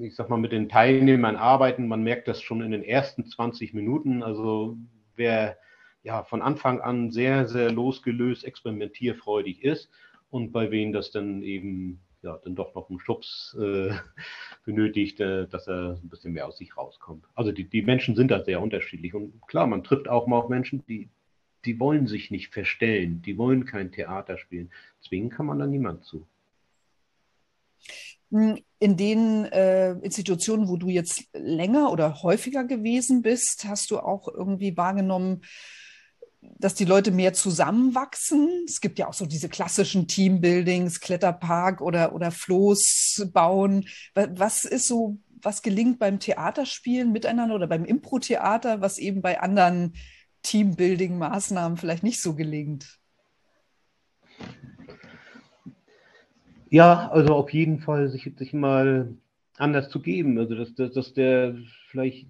ich 0.00 0.14
sag 0.14 0.28
mal, 0.28 0.38
mit 0.38 0.52
den 0.52 0.68
Teilnehmern 0.68 1.36
arbeiten. 1.36 1.88
Man 1.88 2.02
merkt 2.02 2.28
das 2.28 2.40
schon 2.40 2.62
in 2.62 2.70
den 2.70 2.84
ersten 2.84 3.26
20 3.26 3.74
Minuten. 3.74 4.22
Also 4.22 4.76
wer 5.16 5.58
ja 6.02 6.22
von 6.24 6.42
Anfang 6.42 6.80
an 6.80 7.10
sehr, 7.10 7.46
sehr 7.48 7.70
losgelöst 7.70 8.44
experimentierfreudig 8.44 9.62
ist 9.64 9.90
und 10.30 10.52
bei 10.52 10.70
wem 10.70 10.92
das 10.92 11.10
dann 11.10 11.42
eben 11.42 12.00
ja, 12.22 12.38
dann 12.42 12.56
doch 12.56 12.74
noch 12.74 12.90
einen 12.90 13.00
Schubs 13.00 13.56
äh, 13.60 13.90
benötigt, 14.64 15.20
äh, 15.20 15.46
dass 15.46 15.68
er 15.68 15.98
ein 16.02 16.08
bisschen 16.08 16.32
mehr 16.32 16.46
aus 16.46 16.58
sich 16.58 16.76
rauskommt. 16.76 17.24
Also 17.34 17.52
die, 17.52 17.64
die 17.64 17.82
Menschen 17.82 18.16
sind 18.16 18.30
da 18.30 18.42
sehr 18.42 18.60
unterschiedlich. 18.60 19.14
Und 19.14 19.40
klar, 19.46 19.66
man 19.66 19.84
trifft 19.84 20.08
auch 20.08 20.26
mal 20.26 20.38
auf 20.38 20.48
Menschen, 20.48 20.84
die, 20.86 21.08
die 21.64 21.78
wollen 21.78 22.06
sich 22.06 22.30
nicht 22.30 22.52
verstellen, 22.52 23.22
die 23.22 23.38
wollen 23.38 23.66
kein 23.66 23.92
Theater 23.92 24.36
spielen. 24.38 24.70
Zwingen 25.00 25.30
kann 25.30 25.46
man 25.46 25.58
da 25.58 25.66
niemand 25.66 26.04
zu. 26.04 26.26
Hm, 28.30 28.58
in 28.78 28.96
den 28.96 29.46
äh, 29.46 29.92
Institutionen, 29.92 30.68
wo 30.68 30.76
du 30.76 30.88
jetzt 30.88 31.24
länger 31.32 31.90
oder 31.90 32.22
häufiger 32.22 32.64
gewesen 32.64 33.22
bist, 33.22 33.64
hast 33.64 33.90
du 33.90 33.98
auch 33.98 34.28
irgendwie 34.28 34.76
wahrgenommen, 34.76 35.42
dass 36.40 36.74
die 36.74 36.84
Leute 36.84 37.10
mehr 37.10 37.32
zusammenwachsen. 37.32 38.64
Es 38.66 38.80
gibt 38.80 38.98
ja 38.98 39.08
auch 39.08 39.14
so 39.14 39.26
diese 39.26 39.48
klassischen 39.48 40.06
Teambuildings, 40.06 41.00
Kletterpark 41.00 41.80
oder, 41.80 42.14
oder 42.14 42.30
Floß 42.30 43.28
bauen. 43.32 43.88
Was 44.14 44.64
ist 44.64 44.86
so, 44.86 45.18
was 45.42 45.62
gelingt 45.62 45.98
beim 45.98 46.20
Theaterspielen 46.20 47.10
miteinander 47.12 47.56
oder 47.56 47.66
beim 47.66 47.84
Impro-Theater, 47.84 48.80
was 48.80 48.98
eben 48.98 49.22
bei 49.22 49.40
anderen 49.40 49.94
Teambuilding-Maßnahmen 50.44 51.76
vielleicht 51.76 52.04
nicht 52.04 52.20
so 52.20 52.34
gelingt? 52.34 52.98
Ja, 56.70 57.08
also 57.08 57.34
auf 57.34 57.52
jeden 57.52 57.78
Fall 57.78 58.08
sich, 58.08 58.30
sich 58.36 58.52
mal 58.52 59.14
anders 59.56 59.88
zu 59.88 60.00
geben. 60.00 60.38
Also 60.38 60.54
dass, 60.54 60.74
dass, 60.74 60.92
dass 60.92 61.14
der 61.14 61.56
vielleicht 61.88 62.26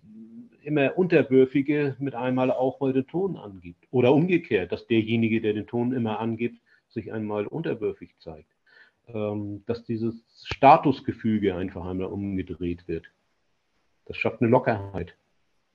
immer 0.62 0.96
Unterwürfige 0.98 1.96
mit 1.98 2.14
einmal 2.14 2.51
auch 2.51 2.81
mal 2.81 2.92
den 2.92 3.07
Ton 3.07 3.37
angibt. 3.37 3.87
Oder 3.90 4.12
umgekehrt, 4.12 4.72
dass 4.72 4.87
derjenige, 4.87 5.40
der 5.40 5.55
den 5.55 5.66
Ton 5.66 5.92
immer 5.92 6.20
angibt, 6.20 6.61
sich 6.88 7.12
einmal 7.12 7.46
unterwürfig 7.46 8.14
zeigt. 8.18 8.51
Ähm, 9.09 9.62
dass 9.66 9.85
dieses 9.85 10.14
Statusgefüge 10.44 11.55
einfach 11.55 11.87
einmal 11.87 12.09
umgedreht 12.09 12.87
wird. 12.87 13.07
Das 14.05 14.16
schafft 14.16 14.40
eine 14.40 14.51
Lockerheit. 14.51 15.14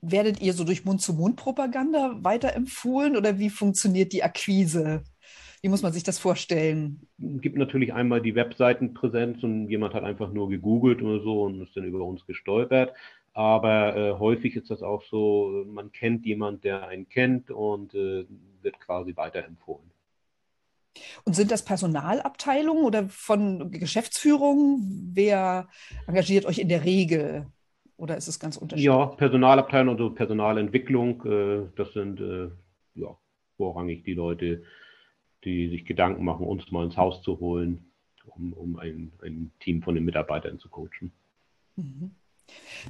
Werdet 0.00 0.40
ihr 0.40 0.52
so 0.52 0.64
durch 0.64 0.84
Mund-zu-Mund-Propaganda 0.84 2.18
weiterempfohlen 2.22 3.16
oder 3.16 3.38
wie 3.38 3.50
funktioniert 3.50 4.12
die 4.12 4.22
Akquise? 4.22 5.02
Wie 5.64 5.70
muss 5.70 5.80
man 5.80 5.94
sich 5.94 6.02
das 6.02 6.18
vorstellen? 6.18 7.08
Es 7.18 7.40
gibt 7.40 7.56
natürlich 7.56 7.94
einmal 7.94 8.20
die 8.20 8.34
Webseitenpräsenz 8.34 9.42
und 9.44 9.70
jemand 9.70 9.94
hat 9.94 10.04
einfach 10.04 10.30
nur 10.30 10.50
gegoogelt 10.50 11.00
oder 11.00 11.22
so 11.22 11.44
und 11.44 11.62
ist 11.62 11.74
dann 11.74 11.84
über 11.84 12.04
uns 12.04 12.26
gestolpert. 12.26 12.92
Aber 13.32 13.96
äh, 13.96 14.12
häufig 14.18 14.56
ist 14.56 14.70
das 14.70 14.82
auch 14.82 15.02
so, 15.04 15.64
man 15.66 15.90
kennt 15.90 16.26
jemand, 16.26 16.64
der 16.64 16.86
einen 16.86 17.08
kennt 17.08 17.50
und 17.50 17.94
äh, 17.94 18.26
wird 18.60 18.78
quasi 18.78 19.16
weiterempfohlen. 19.16 19.90
Und 21.24 21.34
sind 21.34 21.50
das 21.50 21.64
Personalabteilungen 21.64 22.84
oder 22.84 23.08
von 23.08 23.70
Geschäftsführung? 23.70 24.82
Wer 25.14 25.68
engagiert 26.06 26.44
euch 26.44 26.58
in 26.58 26.68
der 26.68 26.84
Regel? 26.84 27.46
Oder 27.96 28.18
ist 28.18 28.28
es 28.28 28.38
ganz 28.38 28.58
unterschiedlich? 28.58 28.84
Ja, 28.84 29.06
Personalabteilung, 29.06 29.94
also 29.94 30.10
Personalentwicklung, 30.10 31.24
äh, 31.24 31.70
das 31.74 31.94
sind 31.94 32.20
äh, 32.20 32.50
ja, 32.96 33.16
vorrangig 33.56 34.04
die 34.04 34.12
Leute, 34.12 34.62
die 35.44 35.68
sich 35.68 35.84
Gedanken 35.84 36.24
machen, 36.24 36.46
uns 36.46 36.70
mal 36.70 36.84
ins 36.84 36.96
Haus 36.96 37.22
zu 37.22 37.40
holen, 37.40 37.90
um, 38.26 38.52
um 38.52 38.76
ein, 38.78 39.12
ein 39.22 39.52
Team 39.60 39.82
von 39.82 39.94
den 39.94 40.04
Mitarbeitern 40.04 40.58
zu 40.58 40.68
coachen. 40.68 41.12
Mhm. 41.76 42.14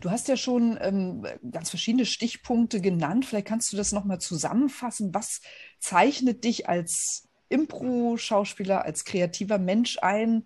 Du 0.01 0.11
hast 0.11 0.29
ja 0.29 0.37
schon 0.37 0.77
ähm, 0.81 1.27
ganz 1.51 1.71
verschiedene 1.71 2.07
Stichpunkte 2.07 2.81
genannt. 2.81 3.25
Vielleicht 3.25 3.47
kannst 3.47 3.73
du 3.73 3.77
das 3.77 3.93
nochmal 3.93 4.21
zusammenfassen. 4.21 5.15
Was 5.15 5.41
zeichnet 5.79 6.45
dich 6.45 6.69
als 6.69 7.29
Impro-Schauspieler, 7.49 8.85
als 8.85 9.05
kreativer 9.05 9.59
Mensch 9.59 9.99
ein, 10.03 10.45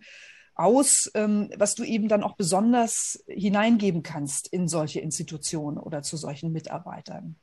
aus, 0.55 1.11
ähm, 1.15 1.51
was 1.57 1.75
du 1.77 1.85
eben 1.85 2.09
dann 2.09 2.25
auch 2.25 2.37
besonders 2.37 3.25
hineingeben 3.29 4.03
kannst 4.03 4.49
in 4.53 4.67
solche 4.67 5.01
Institutionen 5.01 5.79
oder 5.79 6.03
zu 6.03 6.17
solchen 6.17 6.53
Mitarbeitern? 6.53 7.37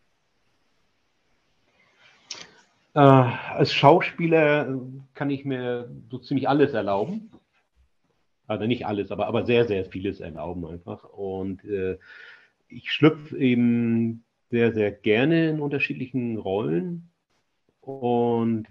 Äh, 2.95 2.99
als 2.99 3.73
Schauspieler 3.73 4.79
kann 5.13 5.29
ich 5.29 5.45
mir 5.45 5.91
so 6.09 6.17
ziemlich 6.17 6.49
alles 6.49 6.73
erlauben 6.73 7.29
also 8.47 8.65
nicht 8.65 8.85
alles, 8.85 9.11
aber, 9.11 9.27
aber 9.27 9.45
sehr, 9.45 9.65
sehr 9.65 9.85
vieles 9.85 10.19
erlauben 10.19 10.65
einfach. 10.65 11.03
Und 11.05 11.63
äh, 11.65 11.97
ich 12.67 12.91
schlüpfe 12.91 13.37
eben 13.37 14.23
sehr, 14.49 14.73
sehr 14.73 14.91
gerne 14.91 15.49
in 15.49 15.59
unterschiedlichen 15.59 16.37
Rollen 16.37 17.09
und 17.81 18.67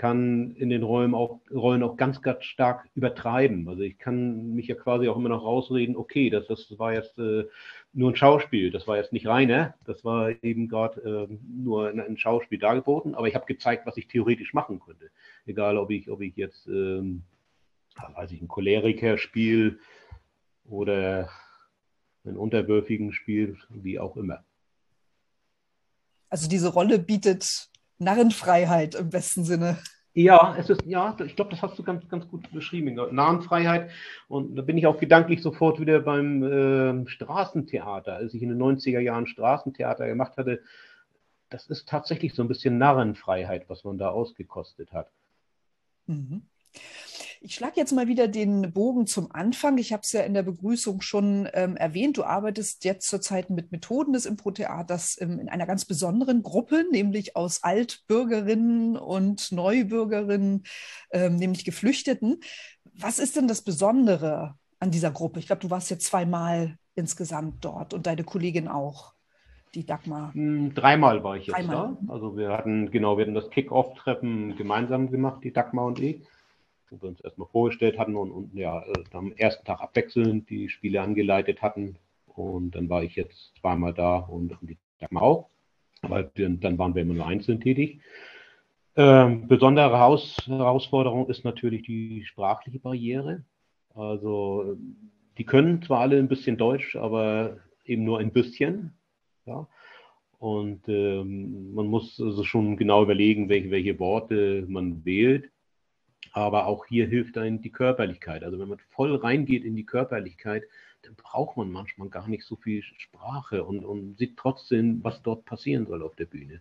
kann 0.00 0.52
in 0.52 0.70
den 0.70 0.82
Rollen 0.82 1.12
auch, 1.12 1.40
Rollen 1.50 1.82
auch 1.82 1.98
ganz, 1.98 2.22
ganz 2.22 2.44
stark 2.44 2.88
übertreiben. 2.94 3.68
Also 3.68 3.82
ich 3.82 3.98
kann 3.98 4.54
mich 4.54 4.66
ja 4.66 4.74
quasi 4.74 5.10
auch 5.10 5.16
immer 5.18 5.28
noch 5.28 5.44
rausreden, 5.44 5.94
okay, 5.94 6.30
das, 6.30 6.46
das 6.46 6.78
war 6.78 6.94
jetzt 6.94 7.18
äh, 7.18 7.44
nur 7.92 8.10
ein 8.10 8.16
Schauspiel, 8.16 8.70
das 8.70 8.88
war 8.88 8.96
jetzt 8.96 9.12
nicht 9.12 9.26
reiner, 9.26 9.74
das 9.84 10.02
war 10.02 10.30
eben 10.42 10.68
gerade 10.68 11.28
äh, 11.30 11.36
nur 11.46 11.90
ein, 11.90 12.00
ein, 12.00 12.16
Schauspiel 12.16 12.58
dargeboten, 12.58 13.14
aber 13.14 13.28
ich 13.28 13.34
habe 13.34 13.44
gezeigt, 13.44 13.84
was 13.84 13.98
ich 13.98 14.08
theoretisch 14.08 14.54
machen 14.54 14.80
könnte. 14.80 15.10
Egal, 15.44 15.76
ob 15.76 15.90
ich, 15.90 16.10
ob 16.10 16.22
ich 16.22 16.34
jetzt 16.34 16.66
ähm, 16.66 17.24
weiß 18.14 18.32
ich, 18.32 18.40
ein 18.40 18.48
Choleriker-Spiel 18.48 19.80
oder 20.64 21.28
ein 22.24 22.38
unterwürfigen 22.38 23.12
Spiel, 23.12 23.58
wie 23.68 23.98
auch 23.98 24.16
immer. 24.16 24.44
Also 26.30 26.48
diese 26.48 26.72
Rolle 26.72 26.98
bietet 26.98 27.69
Narrenfreiheit 28.00 28.94
im 28.94 29.10
besten 29.10 29.44
Sinne. 29.44 29.78
Ja, 30.12 30.56
es 30.58 30.68
ist, 30.68 30.82
ja, 30.86 31.16
ich 31.24 31.36
glaube, 31.36 31.52
das 31.52 31.62
hast 31.62 31.78
du 31.78 31.84
ganz, 31.84 32.08
ganz 32.08 32.26
gut 32.26 32.50
beschrieben. 32.50 32.94
Narrenfreiheit. 32.94 33.90
Und 34.26 34.56
da 34.56 34.62
bin 34.62 34.76
ich 34.76 34.86
auch 34.86 34.98
gedanklich 34.98 35.40
sofort 35.40 35.78
wieder 35.78 36.00
beim 36.00 36.42
äh, 36.42 37.08
Straßentheater. 37.08 38.16
Als 38.16 38.34
ich 38.34 38.42
in 38.42 38.48
den 38.48 38.58
90er 38.58 38.98
Jahren 38.98 39.28
Straßentheater 39.28 40.08
gemacht 40.08 40.36
hatte, 40.36 40.62
das 41.48 41.68
ist 41.68 41.88
tatsächlich 41.88 42.34
so 42.34 42.42
ein 42.42 42.48
bisschen 42.48 42.78
Narrenfreiheit, 42.78 43.68
was 43.68 43.84
man 43.84 43.98
da 43.98 44.08
ausgekostet 44.08 44.92
hat. 44.92 45.10
Mhm. 46.06 46.42
Ich 47.42 47.54
schlage 47.54 47.76
jetzt 47.76 47.92
mal 47.92 48.06
wieder 48.06 48.28
den 48.28 48.70
Bogen 48.74 49.06
zum 49.06 49.32
Anfang. 49.32 49.78
Ich 49.78 49.94
habe 49.94 50.02
es 50.02 50.12
ja 50.12 50.20
in 50.20 50.34
der 50.34 50.42
Begrüßung 50.42 51.00
schon 51.00 51.48
ähm, 51.54 51.74
erwähnt. 51.74 52.18
Du 52.18 52.24
arbeitest 52.24 52.84
jetzt 52.84 53.08
zurzeit 53.08 53.48
mit 53.48 53.72
Methoden 53.72 54.12
des 54.12 54.26
Impro-Theaters 54.26 55.18
ähm, 55.22 55.38
in 55.40 55.48
einer 55.48 55.66
ganz 55.66 55.86
besonderen 55.86 56.42
Gruppe, 56.42 56.84
nämlich 56.92 57.36
aus 57.36 57.62
Altbürgerinnen 57.62 58.98
und 58.98 59.52
Neubürgerinnen, 59.52 60.64
ähm, 61.12 61.36
nämlich 61.36 61.64
Geflüchteten. 61.64 62.40
Was 62.92 63.18
ist 63.18 63.36
denn 63.36 63.48
das 63.48 63.62
Besondere 63.62 64.56
an 64.78 64.90
dieser 64.90 65.10
Gruppe? 65.10 65.38
Ich 65.38 65.46
glaube, 65.46 65.62
du 65.62 65.70
warst 65.70 65.88
jetzt 65.88 66.08
zweimal 66.08 66.76
insgesamt 66.94 67.64
dort 67.64 67.94
und 67.94 68.06
deine 68.06 68.22
Kollegin 68.24 68.68
auch 68.68 69.14
die 69.74 69.86
Dagmar? 69.86 70.34
Hm, 70.34 70.74
dreimal 70.74 71.24
war 71.24 71.38
ich 71.38 71.46
jetzt 71.46 71.56
Dreimal. 71.56 71.96
da. 72.02 72.12
Also 72.12 72.36
wir 72.36 72.50
hatten, 72.50 72.90
genau, 72.90 73.16
wir 73.16 73.24
hatten 73.24 73.34
das 73.34 73.48
Kick-Off-Treffen 73.48 74.56
gemeinsam 74.56 75.10
gemacht, 75.10 75.42
die 75.42 75.54
Dagmar 75.54 75.86
und 75.86 75.98
ich 76.00 76.20
wo 76.90 77.00
wir 77.02 77.08
uns 77.08 77.20
erstmal 77.20 77.48
vorgestellt 77.48 77.98
hatten 77.98 78.16
und, 78.16 78.30
und 78.30 78.54
ja, 78.54 78.82
äh, 78.82 79.04
am 79.12 79.32
ersten 79.32 79.64
Tag 79.64 79.80
abwechselnd 79.80 80.48
die 80.50 80.68
Spiele 80.68 81.00
angeleitet 81.00 81.62
hatten. 81.62 81.96
Und 82.26 82.74
dann 82.74 82.88
war 82.88 83.02
ich 83.02 83.16
jetzt 83.16 83.54
zweimal 83.60 83.94
da 83.94 84.16
und 84.16 84.56
die 84.62 84.78
Dagmar 84.98 85.22
auch. 85.22 85.50
Aber 86.02 86.22
dann 86.22 86.78
waren 86.78 86.94
wir 86.94 87.02
immer 87.02 87.14
nur 87.14 87.26
einzeln 87.26 87.60
tätig. 87.60 88.00
Ähm, 88.96 89.46
besondere 89.46 89.98
Haus 89.98 90.36
Herausforderung 90.46 91.28
ist 91.28 91.44
natürlich 91.44 91.82
die 91.82 92.24
sprachliche 92.24 92.78
Barriere. 92.78 93.44
Also 93.94 94.76
die 95.38 95.44
können 95.44 95.82
zwar 95.82 96.00
alle 96.00 96.18
ein 96.18 96.28
bisschen 96.28 96.56
Deutsch, 96.56 96.96
aber 96.96 97.58
eben 97.84 98.04
nur 98.04 98.18
ein 98.18 98.32
bisschen. 98.32 98.94
Ja. 99.46 99.66
Und 100.38 100.88
ähm, 100.88 101.74
man 101.74 101.86
muss 101.86 102.20
also 102.20 102.44
schon 102.44 102.76
genau 102.76 103.02
überlegen, 103.02 103.48
welche, 103.48 103.70
welche 103.70 103.98
Worte 103.98 104.64
man 104.68 105.04
wählt. 105.04 105.50
Aber 106.32 106.66
auch 106.66 106.86
hier 106.86 107.06
hilft 107.06 107.36
einem 107.38 107.60
die 107.60 107.72
Körperlichkeit. 107.72 108.44
Also 108.44 108.58
wenn 108.58 108.68
man 108.68 108.78
voll 108.90 109.16
reingeht 109.16 109.64
in 109.64 109.74
die 109.74 109.86
Körperlichkeit, 109.86 110.64
dann 111.02 111.14
braucht 111.14 111.56
man 111.56 111.70
manchmal 111.70 112.08
gar 112.08 112.28
nicht 112.28 112.44
so 112.44 112.56
viel 112.56 112.82
Sprache 112.82 113.64
und, 113.64 113.84
und 113.84 114.18
sieht 114.18 114.36
trotzdem, 114.36 115.02
was 115.02 115.22
dort 115.22 115.44
passieren 115.44 115.86
soll 115.86 116.02
auf 116.02 116.14
der 116.14 116.26
Bühne. 116.26 116.60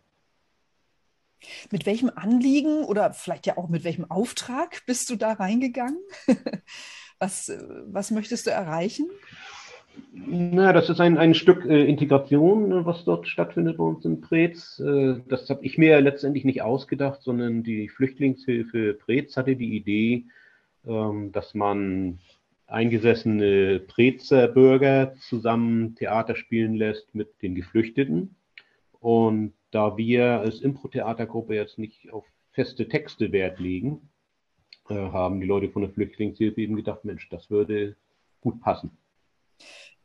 Mit 1.71 1.85
welchem 1.85 2.09
Anliegen 2.13 2.83
oder 2.83 3.13
vielleicht 3.13 3.45
ja 3.45 3.57
auch 3.57 3.69
mit 3.69 3.83
welchem 3.83 4.09
Auftrag 4.09 4.85
bist 4.85 5.09
du 5.09 5.15
da 5.15 5.33
reingegangen? 5.33 5.99
was, 7.19 7.51
was 7.85 8.11
möchtest 8.11 8.47
du 8.47 8.51
erreichen? 8.51 9.09
Na, 10.11 10.73
das 10.73 10.89
ist 10.89 10.99
ein, 10.99 11.17
ein 11.17 11.33
Stück 11.33 11.65
äh, 11.65 11.85
Integration, 11.85 12.71
äh, 12.71 12.85
was 12.85 13.03
dort 13.05 13.27
stattfindet 13.27 13.77
bei 13.77 13.83
uns 13.83 14.05
in 14.05 14.21
Preetz. 14.21 14.79
Äh, 14.79 15.21
das 15.27 15.49
habe 15.49 15.65
ich 15.65 15.77
mir 15.77 15.99
letztendlich 16.01 16.45
nicht 16.45 16.61
ausgedacht, 16.61 17.21
sondern 17.21 17.63
die 17.63 17.89
Flüchtlingshilfe 17.89 18.93
Preetz 18.93 19.37
hatte 19.37 19.55
die 19.55 19.75
Idee, 19.75 20.25
ähm, 20.85 21.31
dass 21.31 21.53
man 21.53 22.19
eingesessene 22.67 23.79
Preetzer 23.79 24.47
Bürger 24.47 25.15
zusammen 25.15 25.95
Theater 25.95 26.35
spielen 26.35 26.75
lässt 26.75 27.15
mit 27.15 27.41
den 27.41 27.55
Geflüchteten. 27.55 28.35
Und 28.99 29.53
da 29.71 29.97
wir 29.97 30.39
als 30.39 30.61
Impro-Theatergruppe 30.61 31.55
jetzt 31.55 31.79
nicht 31.79 32.11
auf 32.11 32.25
feste 32.51 32.87
Texte 32.87 33.31
Wert 33.31 33.59
legen, 33.59 34.09
äh, 34.89 34.95
haben 34.95 35.39
die 35.39 35.47
Leute 35.47 35.69
von 35.69 35.81
der 35.81 35.91
Flüchtlingshilfe 35.91 36.61
eben 36.61 36.75
gedacht, 36.75 37.05
Mensch, 37.05 37.27
das 37.29 37.49
würde 37.49 37.95
gut 38.41 38.61
passen. 38.61 38.91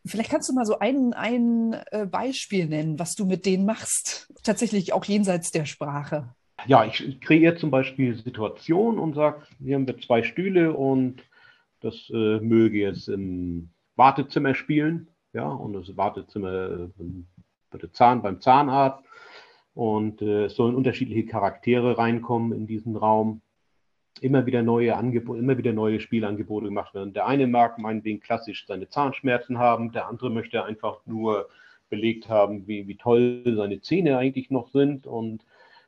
Vielleicht 0.07 0.31
kannst 0.31 0.49
du 0.49 0.53
mal 0.53 0.67
so 0.67 0.79
ein, 0.79 1.15
ein 1.15 1.77
äh, 1.91 2.07
Beispiel 2.07 2.67
nennen, 2.67 2.99
was 2.99 3.15
du 3.15 3.25
mit 3.25 3.47
denen 3.47 3.65
machst, 3.65 4.33
tatsächlich 4.43 4.93
auch 4.93 5.05
jenseits 5.05 5.51
der 5.51 5.65
Sprache. 5.65 6.35
Ja, 6.67 6.85
ich 6.85 7.21
kreiere 7.21 7.57
zum 7.57 7.71
Beispiel 7.71 8.17
Situationen 8.17 8.99
und 8.99 9.15
sage, 9.15 9.43
hier 9.63 9.77
haben 9.77 9.87
wir 9.87 9.99
zwei 9.99 10.23
Stühle 10.23 10.73
und 10.73 11.23
das 11.81 11.95
äh, 12.11 12.41
möge 12.41 12.79
jetzt 12.79 13.09
im 13.09 13.71
Wartezimmer 13.97 14.55
spielen. 14.55 15.09
Ja, 15.33 15.49
und 15.49 15.73
das 15.73 15.97
Wartezimmer 15.97 16.91
äh, 16.99 17.89
Zahn, 17.93 18.23
beim 18.23 18.41
Zahnarzt. 18.41 19.05
Und 19.75 20.23
äh, 20.23 20.45
es 20.45 20.55
sollen 20.55 20.77
unterschiedliche 20.77 21.27
Charaktere 21.27 21.99
reinkommen 21.99 22.53
in 22.53 22.67
diesen 22.67 22.97
Raum 22.97 23.43
immer 24.21 24.47
wieder 24.47 24.63
neue 24.63 24.97
Angebote, 24.97 25.39
immer 25.39 25.59
wieder 25.59 25.73
neue 25.73 26.01
Spielangebote 26.01 26.67
gemacht 26.67 26.95
werden. 26.95 27.13
Der 27.13 27.27
eine 27.27 27.47
mag 27.47 27.79
meinetwegen 27.79 28.21
klassisch 28.21 28.67
seine 28.67 28.89
Zahnschmerzen 28.89 29.59
haben, 29.59 29.93
der 29.93 30.09
andere 30.09 30.31
möchte 30.31 30.65
einfach 30.65 31.01
nur 31.07 31.49
belegt 31.91 32.29
haben, 32.29 32.67
wie, 32.67 32.89
wie 32.89 32.97
toll 32.97 33.43
seine 33.57 33.81
Zähne 33.81 34.19
eigentlich 34.19 34.51
noch 34.51 34.69
sind 34.69 35.07
und 35.07 35.45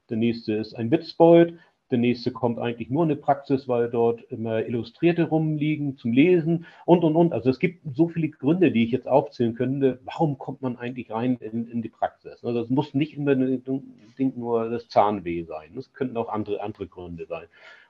der 0.09 0.17
nächste 0.17 0.55
ist 0.55 0.75
ein 0.75 0.91
Witzbold. 0.91 1.59
Der 1.93 1.99
nächste 1.99 2.33
kommt 2.33 2.59
eigentlich 2.59 2.91
nur 2.91 3.05
in 3.05 3.11
eine 3.11 3.21
Praxis, 3.21 3.69
weil 3.69 3.89
dort 3.89 4.21
immer 4.23 4.67
Illustrierte 4.67 5.25
rumliegen 5.25 5.97
zum 5.97 6.12
Lesen 6.12 6.67
und, 6.85 7.05
und, 7.05 7.15
und. 7.15 7.33
Also 7.33 7.49
es 7.49 7.61
gibt 7.61 7.83
so 7.95 8.09
viele 8.09 8.29
Gründe, 8.29 8.73
die 8.73 8.85
ich 8.85 8.91
jetzt 8.91 9.07
aufzählen 9.07 9.55
könnte. 9.55 10.01
Warum 10.05 10.37
kommt 10.37 10.62
man 10.62 10.77
eigentlich 10.77 11.12
rein 11.12 11.37
in, 11.37 11.69
in 11.69 11.83
die 11.83 11.89
Praxis? 11.89 12.45
Also 12.45 12.61
es 12.61 12.71
muss 12.71 12.93
nicht 12.95 13.17
immer 13.17 13.37
nur 13.37 14.71
das 14.71 14.89
Zahnweh 14.89 15.45
sein. 15.45 15.77
Es 15.77 15.93
könnten 15.93 16.17
auch 16.17 16.29
andere, 16.29 16.61
andere 16.61 16.89
Gründe 16.89 17.27
sein. 17.27 17.47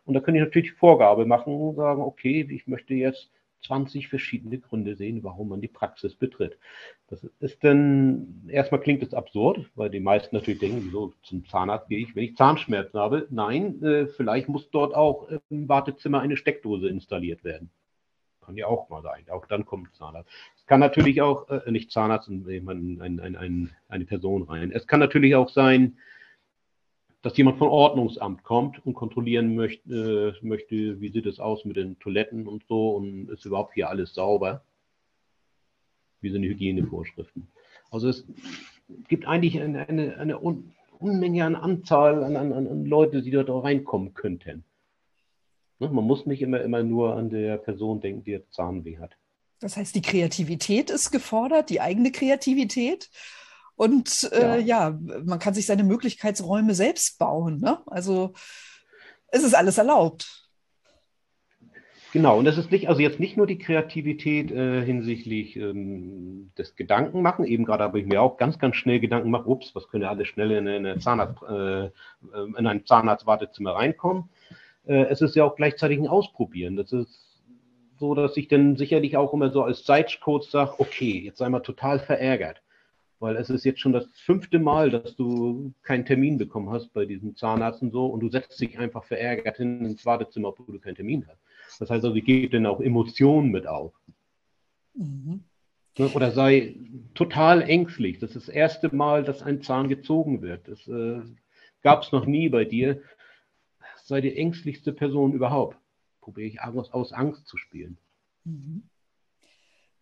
Und 0.06 0.14
da 0.14 0.20
kann 0.20 0.34
ich 0.34 0.40
natürlich 0.40 0.72
Vorgabe 0.72 1.26
machen 1.26 1.54
und 1.54 1.76
sagen, 1.76 2.00
okay, 2.00 2.46
ich 2.48 2.66
möchte 2.66 2.94
jetzt 2.94 3.30
20 3.66 4.08
verschiedene 4.08 4.58
Gründe 4.58 4.96
sehen, 4.96 5.24
warum 5.24 5.48
man 5.48 5.60
die 5.60 5.68
Praxis 5.68 6.14
betritt. 6.14 6.58
Das 7.08 7.24
ist 7.40 7.62
dann, 7.64 8.48
erstmal 8.48 8.80
klingt 8.80 9.02
es 9.02 9.14
absurd, 9.14 9.68
weil 9.74 9.90
die 9.90 10.00
meisten 10.00 10.36
natürlich 10.36 10.60
denken, 10.60 10.82
wieso 10.84 11.12
zum 11.22 11.44
Zahnarzt 11.46 11.88
gehe 11.88 11.98
ich, 11.98 12.14
wenn 12.14 12.24
ich 12.24 12.36
Zahnschmerzen 12.36 12.98
habe. 12.98 13.26
Nein, 13.30 13.82
äh, 13.82 14.06
vielleicht 14.06 14.48
muss 14.48 14.70
dort 14.70 14.94
auch 14.94 15.28
im 15.50 15.68
Wartezimmer 15.68 16.20
eine 16.20 16.36
Steckdose 16.36 16.88
installiert 16.88 17.42
werden. 17.42 17.70
Kann 18.44 18.56
ja 18.56 18.68
auch 18.68 18.88
mal 18.88 19.02
sein. 19.02 19.24
Auch 19.30 19.46
dann 19.46 19.64
kommt 19.64 19.94
Zahnarzt. 19.96 20.30
Es 20.56 20.66
kann 20.66 20.78
natürlich 20.78 21.20
auch, 21.20 21.48
äh, 21.48 21.70
nicht 21.70 21.90
Zahnarzt, 21.90 22.28
ein, 22.28 23.00
ein, 23.00 23.36
ein, 23.36 23.70
eine 23.88 24.04
Person 24.04 24.44
rein. 24.44 24.70
Es 24.70 24.86
kann 24.86 25.00
natürlich 25.00 25.34
auch 25.34 25.48
sein, 25.48 25.98
dass 27.26 27.36
jemand 27.36 27.58
vom 27.58 27.70
Ordnungsamt 27.70 28.44
kommt 28.44 28.86
und 28.86 28.94
kontrollieren 28.94 29.56
möchte, 29.56 30.36
äh, 30.40 30.46
möchte, 30.46 31.00
wie 31.00 31.08
sieht 31.08 31.26
es 31.26 31.40
aus 31.40 31.64
mit 31.64 31.74
den 31.74 31.98
Toiletten 31.98 32.46
und 32.46 32.62
so 32.68 32.90
und 32.90 33.28
ist 33.30 33.44
überhaupt 33.44 33.74
hier 33.74 33.90
alles 33.90 34.14
sauber? 34.14 34.62
Wie 36.20 36.30
sind 36.30 36.42
die 36.42 36.48
Hygienevorschriften? 36.50 37.48
Also 37.90 38.10
es 38.10 38.24
gibt 39.08 39.26
eigentlich 39.26 39.60
eine, 39.60 39.88
eine, 39.88 40.16
eine 40.18 40.38
Unmenge 40.38 41.44
an 41.44 41.56
Anzahl 41.56 42.22
an, 42.22 42.36
an, 42.36 42.52
an 42.52 42.84
Leute, 42.84 43.22
die 43.22 43.32
dort 43.32 43.50
reinkommen 43.50 44.14
könnten. 44.14 44.62
Ne, 45.80 45.88
man 45.88 46.04
muss 46.04 46.26
nicht 46.26 46.42
immer, 46.42 46.60
immer 46.60 46.84
nur 46.84 47.16
an 47.16 47.28
der 47.28 47.56
Person 47.56 48.00
denken, 48.00 48.22
die 48.22 48.30
jetzt 48.30 48.54
Zahnweh 48.54 48.98
hat. 48.98 49.16
Das 49.58 49.76
heißt, 49.76 49.96
die 49.96 50.02
Kreativität 50.02 50.90
ist 50.90 51.10
gefordert, 51.10 51.70
die 51.70 51.80
eigene 51.80 52.12
Kreativität. 52.12 53.10
Und 53.76 54.30
äh, 54.32 54.58
ja. 54.60 54.88
ja. 54.90 54.98
man 55.24 55.38
kann 55.38 55.54
sich 55.54 55.66
seine 55.66 55.84
Möglichkeitsräume 55.84 56.74
selbst 56.74 57.18
bauen. 57.18 57.60
Ne? 57.60 57.78
Also 57.86 58.32
es 59.28 59.44
ist 59.44 59.54
alles 59.54 59.78
erlaubt. 59.78 60.46
Genau, 62.12 62.38
und 62.38 62.46
das 62.46 62.56
ist 62.56 62.70
nicht, 62.70 62.88
also 62.88 63.02
jetzt 63.02 63.20
nicht 63.20 63.36
nur 63.36 63.46
die 63.46 63.58
Kreativität 63.58 64.50
äh, 64.50 64.82
hinsichtlich 64.82 65.54
ähm, 65.56 66.50
des 66.56 66.74
Gedankenmachen, 66.74 67.44
eben 67.44 67.66
gerade 67.66 67.84
habe 67.84 68.00
ich 68.00 68.06
mir 68.06 68.22
auch 68.22 68.38
ganz, 68.38 68.58
ganz 68.58 68.76
schnell 68.76 69.00
Gedanken 69.00 69.26
gemacht, 69.26 69.46
ups, 69.46 69.74
was 69.74 69.88
könnte 69.88 70.08
alles 70.08 70.28
schnell 70.28 70.52
in, 70.52 70.66
eine 70.66 70.98
Zahnarzt, 70.98 71.42
äh, 71.42 71.90
in 72.56 72.66
ein 72.66 72.86
Zahnarztwartezimmer 72.86 73.72
reinkommen. 73.72 74.30
Äh, 74.86 75.06
es 75.10 75.20
ist 75.20 75.36
ja 75.36 75.44
auch 75.44 75.56
gleichzeitig 75.56 75.98
ein 75.98 76.08
Ausprobieren. 76.08 76.76
Das 76.76 76.90
ist 76.90 77.42
so, 77.98 78.14
dass 78.14 78.36
ich 78.38 78.48
dann 78.48 78.76
sicherlich 78.76 79.18
auch 79.18 79.34
immer 79.34 79.50
so 79.50 79.62
als 79.62 79.84
Zeitcoach 79.84 80.48
sage, 80.48 80.74
okay, 80.78 81.20
jetzt 81.24 81.36
sei 81.38 81.50
mal 81.50 81.60
total 81.60 81.98
verärgert. 81.98 82.62
Weil 83.18 83.36
es 83.36 83.48
ist 83.48 83.64
jetzt 83.64 83.80
schon 83.80 83.92
das 83.92 84.06
fünfte 84.12 84.58
Mal, 84.58 84.90
dass 84.90 85.16
du 85.16 85.72
keinen 85.82 86.04
Termin 86.04 86.36
bekommen 86.36 86.70
hast 86.70 86.92
bei 86.92 87.06
diesem 87.06 87.34
Zahnarzt 87.34 87.80
und 87.80 87.90
so 87.90 88.06
und 88.06 88.20
du 88.20 88.28
setzt 88.28 88.60
dich 88.60 88.78
einfach 88.78 89.04
verärgert 89.04 89.56
hin 89.56 89.84
ins 89.84 90.04
Wartezimmer, 90.04 90.48
obwohl 90.48 90.74
du 90.74 90.80
keinen 90.80 90.96
Termin 90.96 91.26
hast. 91.26 91.40
Das 91.80 91.90
heißt 91.90 92.04
also, 92.04 92.14
ich 92.14 92.24
gebe 92.24 92.50
dann 92.50 92.66
auch 92.66 92.80
Emotionen 92.80 93.50
mit 93.50 93.66
auf. 93.66 93.94
Mhm. 94.94 95.44
Ne, 95.98 96.08
oder 96.08 96.30
sei 96.30 96.76
total 97.14 97.62
ängstlich. 97.62 98.18
Das 98.18 98.36
ist 98.36 98.48
das 98.48 98.54
erste 98.54 98.94
Mal, 98.94 99.24
dass 99.24 99.42
ein 99.42 99.62
Zahn 99.62 99.88
gezogen 99.88 100.42
wird. 100.42 100.68
Das 100.68 100.86
äh, 100.88 101.22
gab 101.82 102.02
es 102.02 102.12
noch 102.12 102.26
nie 102.26 102.48
bei 102.48 102.64
dir. 102.64 103.00
Sei 104.04 104.20
die 104.20 104.36
ängstlichste 104.36 104.92
Person 104.92 105.32
überhaupt. 105.32 105.78
Probiere 106.20 106.48
ich 106.48 106.60
aus, 106.60 106.92
aus 106.92 107.12
Angst 107.12 107.46
zu 107.46 107.56
spielen. 107.56 107.96
Mhm. 108.44 108.82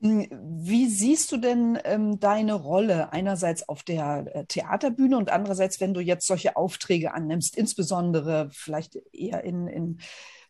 Hm, 0.04 0.28
wie 0.30 0.86
siehst 0.86 1.32
du 1.32 1.38
denn 1.38 1.78
ähm, 1.84 2.20
deine 2.20 2.52
Rolle 2.52 3.10
einerseits 3.14 3.66
auf 3.66 3.82
der 3.82 4.26
äh, 4.34 4.44
Theaterbühne 4.44 5.16
und 5.16 5.30
andererseits, 5.30 5.80
wenn 5.80 5.94
du 5.94 6.00
jetzt 6.00 6.26
solche 6.26 6.56
Aufträge 6.56 7.14
annimmst, 7.14 7.56
insbesondere 7.56 8.50
vielleicht 8.52 8.98
eher 9.12 9.44
in, 9.44 9.66
in 9.66 9.98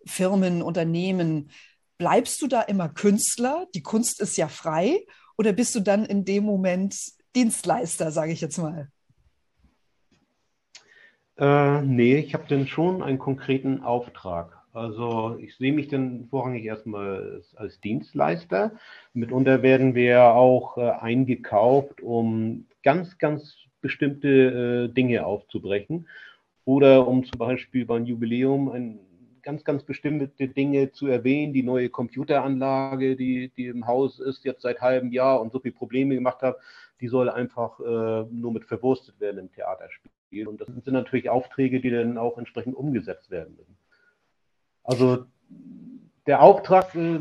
Firmen, 0.05 0.61
Unternehmen? 0.61 1.51
Bleibst 1.99 2.43
du 2.43 2.49
da 2.49 2.63
immer 2.63 2.89
Künstler? 2.89 3.69
Die 3.77 3.83
Kunst 3.83 4.21
ist 4.21 4.37
ja 4.37 4.49
frei. 4.49 5.07
Oder 5.39 5.53
bist 5.53 5.77
du 5.77 5.81
dann 5.81 6.05
in 6.05 6.25
dem 6.25 6.43
Moment 6.43 6.97
Dienstleister, 7.37 8.11
sage 8.11 8.33
ich 8.33 8.41
jetzt 8.41 8.59
mal? 8.59 8.89
Äh, 11.37 11.83
nee, 11.83 12.17
ich 12.17 12.35
habe 12.35 12.45
dann 12.49 12.67
schon 12.67 13.05
einen 13.05 13.21
konkreten 13.21 13.85
Auftrag. 13.85 14.64
Also 14.75 15.37
ich 15.39 15.57
sehe 15.57 15.73
mich 15.73 15.87
dann 15.87 16.27
vorrangig 16.31 16.65
erstmal 16.65 17.43
als 17.55 17.81
Dienstleister. 17.81 18.73
Mitunter 19.13 19.63
werden 19.63 19.95
wir 19.95 20.25
auch 20.35 20.77
äh, 20.77 20.91
eingekauft, 20.91 22.01
um 22.03 22.67
ganz, 22.83 23.17
ganz 23.19 23.57
bestimmte 23.81 24.89
äh, 24.91 24.93
Dinge 24.93 25.27
aufzubrechen 25.27 26.09
oder 26.65 27.07
um 27.07 27.25
zum 27.25 27.39
Beispiel 27.39 27.87
beim 27.87 28.05
Jubiläum 28.05 28.69
ein, 28.69 28.99
ganz, 29.43 29.63
ganz 29.63 29.85
bestimmte 29.85 30.49
Dinge 30.49 30.91
zu 30.91 31.07
erwähnen. 31.07 31.53
Die 31.53 31.63
neue 31.63 31.89
Computeranlage, 31.89 33.15
die, 33.15 33.53
die 33.57 33.67
im 33.67 33.87
Haus 33.87 34.19
ist, 34.19 34.45
jetzt 34.45 34.63
seit 34.63 34.81
halbem 34.81 35.13
Jahr 35.13 35.41
und 35.41 35.53
so 35.53 35.61
viele 35.61 35.75
Probleme 35.75 36.17
gemacht 36.17 36.43
hat, 36.43 36.57
die 37.01 37.09
soll 37.09 37.31
einfach 37.31 37.79
äh, 37.79 38.25
nur 38.29 38.53
mit 38.53 38.65
verwurstet 38.65 39.21
werden 39.21 39.39
im 39.39 39.53
Theaterspiel. 39.53 40.49
Und 40.49 40.61
das 40.61 40.67
sind 40.67 40.87
natürlich 40.89 41.31
Aufträge, 41.31 41.81
die 41.81 41.91
dann 41.91 42.19
auch 42.19 42.39
entsprechend 42.39 42.75
umgesetzt 42.75 43.31
werden 43.31 43.55
müssen. 43.57 43.77
Also 44.85 45.25
der 46.27 46.43
Auftrag 46.43 46.95
äh, 46.95 47.21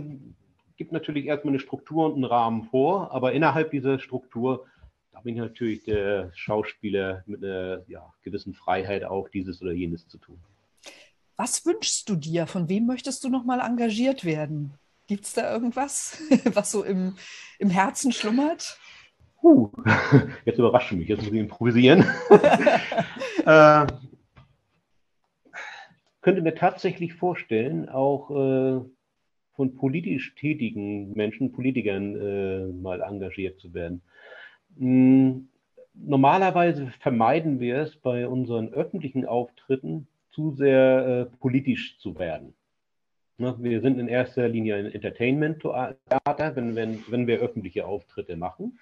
gibt 0.78 0.92
natürlich 0.92 1.26
erstmal 1.26 1.54
eine 1.54 1.60
Struktur 1.60 2.06
und 2.06 2.16
einen 2.16 2.26
Rahmen 2.26 2.64
vor, 2.66 3.12
aber 3.12 3.34
innerhalb 3.34 3.72
dieser 3.72 4.00
Struktur 4.00 4.66
da 5.14 5.20
bin 5.20 5.36
ich 5.36 5.42
natürlich 5.42 5.84
der 5.84 6.32
Schauspieler 6.34 7.24
mit 7.28 7.44
einer 7.44 7.84
ja, 7.88 8.12
gewissen 8.24 8.54
Freiheit 8.54 9.04
auch 9.04 9.30
dieses 9.30 9.62
oder 9.62 9.72
jenes 9.72 10.08
zu 10.08 10.18
tun. 10.18 10.40
Was 11.38 11.66
wünschst 11.66 12.10
du 12.10 12.16
dir? 12.16 12.48
Von 12.48 12.68
wem 12.68 12.88
möchtest 12.88 13.24
du 13.24 13.30
nochmal 13.30 13.60
engagiert 13.60 14.26
werden? 14.26 14.74
Gibt 15.08 15.26
es 15.26 15.34
da 15.34 15.52
irgendwas, 15.52 16.18
was 16.54 16.72
so 16.72 16.84
im, 16.84 17.16
im 17.60 17.70
Herzen 17.70 18.12
schlummert? 18.12 18.80
Uh, 19.44 19.70
jetzt 20.46 20.58
überrascht 20.58 20.94
mich, 20.94 21.08
jetzt 21.08 21.24
muss 21.24 21.34
ich 21.34 21.40
improvisieren. 21.40 22.06
äh, 23.46 23.86
könnte 26.24 26.42
mir 26.42 26.56
tatsächlich 26.56 27.14
vorstellen, 27.14 27.90
auch 27.90 28.32
äh, 28.32 28.82
von 29.56 29.76
politisch 29.76 30.34
tätigen 30.36 31.14
Menschen, 31.14 31.52
Politikern 31.52 32.16
äh, 32.16 32.66
mal 32.82 33.02
engagiert 33.02 33.60
zu 33.60 33.74
werden. 33.74 34.02
Hm, 34.80 35.50
normalerweise 35.94 36.92
vermeiden 37.00 37.60
wir 37.60 37.78
es 37.78 37.96
bei 37.96 38.28
unseren 38.28 38.74
öffentlichen 38.74 39.26
Auftritten 39.26 40.08
zu 40.32 40.52
sehr 40.52 41.30
äh, 41.32 41.38
politisch 41.38 42.00
zu 42.00 42.18
werden. 42.18 42.56
Ne, 43.38 43.56
wir 43.60 43.82
sind 43.82 44.00
in 44.00 44.08
erster 44.08 44.48
Linie 44.48 44.76
ein 44.76 44.86
Entertainment-Theater, 44.92 46.56
wenn, 46.56 46.76
wenn, 46.76 47.04
wenn 47.10 47.28
wir 47.28 47.40
öffentliche 47.40 47.86
Auftritte 47.86 48.36
machen. 48.36 48.80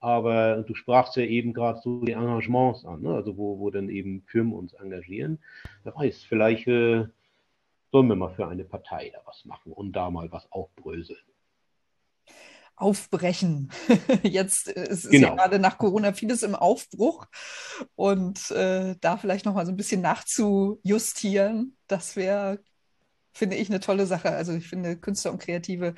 Aber 0.00 0.62
du 0.62 0.74
sprachst 0.74 1.16
ja 1.16 1.24
eben 1.24 1.52
gerade 1.52 1.80
so 1.82 2.04
die 2.04 2.12
Engagements 2.12 2.84
an, 2.84 3.02
ne? 3.02 3.14
also 3.14 3.36
wo, 3.36 3.58
wo 3.58 3.70
dann 3.70 3.88
eben 3.88 4.22
Firmen 4.26 4.52
uns 4.52 4.72
engagieren. 4.74 5.38
Wer 5.82 5.94
weiß, 5.96 6.22
vielleicht 6.22 6.68
äh, 6.68 7.06
sollen 7.90 8.08
wir 8.08 8.14
mal 8.14 8.34
für 8.34 8.46
eine 8.46 8.64
Partei 8.64 9.10
da 9.12 9.20
was 9.24 9.44
machen 9.44 9.72
und 9.72 9.92
da 9.92 10.10
mal 10.10 10.30
was 10.30 10.50
aufbröseln. 10.52 11.18
Aufbrechen. 12.76 13.72
Jetzt 14.22 14.68
ist, 14.68 15.10
genau. 15.10 15.28
ja 15.28 15.34
gerade 15.34 15.58
nach 15.58 15.78
Corona 15.78 16.12
vieles 16.12 16.44
im 16.44 16.54
Aufbruch 16.54 17.26
und 17.96 18.52
äh, 18.52 18.94
da 19.00 19.16
vielleicht 19.16 19.46
noch 19.46 19.54
mal 19.54 19.66
so 19.66 19.72
ein 19.72 19.76
bisschen 19.76 20.00
nachzujustieren, 20.00 21.76
das 21.88 22.14
wäre 22.14 22.60
finde 23.32 23.56
ich 23.56 23.70
eine 23.70 23.80
tolle 23.80 24.06
Sache. 24.06 24.30
Also 24.30 24.52
ich 24.52 24.68
finde, 24.68 24.96
Künstler 24.96 25.32
und 25.32 25.38
Kreative 25.38 25.94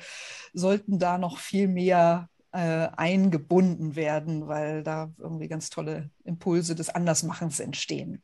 sollten 0.53 0.99
da 0.99 1.17
noch 1.17 1.39
viel 1.39 1.67
mehr 1.67 2.29
äh, 2.51 2.89
eingebunden 2.95 3.95
werden, 3.95 4.47
weil 4.47 4.83
da 4.83 5.11
irgendwie 5.17 5.47
ganz 5.47 5.69
tolle 5.69 6.09
Impulse 6.23 6.75
des 6.75 6.89
Andersmachens 6.89 7.59
entstehen. 7.59 8.21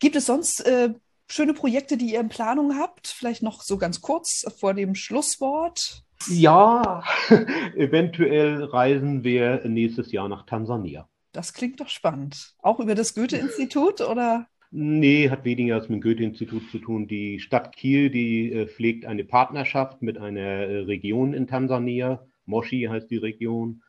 Gibt 0.00 0.16
es 0.16 0.26
sonst 0.26 0.66
äh, 0.66 0.94
schöne 1.28 1.54
Projekte, 1.54 1.96
die 1.96 2.12
ihr 2.12 2.20
in 2.20 2.28
Planung 2.28 2.78
habt? 2.78 3.06
Vielleicht 3.06 3.42
noch 3.42 3.62
so 3.62 3.78
ganz 3.78 4.00
kurz 4.00 4.44
vor 4.58 4.74
dem 4.74 4.94
Schlusswort. 4.94 6.02
Ja, 6.28 7.04
eventuell 7.76 8.64
reisen 8.64 9.24
wir 9.24 9.62
nächstes 9.64 10.12
Jahr 10.12 10.28
nach 10.28 10.46
Tansania. 10.46 11.08
Das 11.32 11.52
klingt 11.52 11.80
doch 11.80 11.88
spannend. 11.88 12.54
Auch 12.58 12.78
über 12.78 12.94
das 12.94 13.14
Goethe-Institut 13.14 14.00
oder? 14.02 14.46
Nee, 14.70 15.28
hat 15.28 15.44
weniger 15.44 15.80
mit 15.80 15.90
dem 15.90 16.00
Goethe-Institut 16.00 16.70
zu 16.70 16.78
tun. 16.78 17.06
Die 17.06 17.40
Stadt 17.40 17.76
Kiel, 17.76 18.10
die 18.10 18.52
äh, 18.52 18.66
pflegt 18.66 19.04
eine 19.04 19.24
Partnerschaft 19.24 20.00
mit 20.00 20.18
einer 20.18 20.40
äh, 20.40 20.78
Region 20.80 21.34
in 21.34 21.46
Tansania. 21.46 22.26
Moshi 22.52 22.86
heißt 22.88 23.10
die 23.10 23.16
Region. 23.16 23.82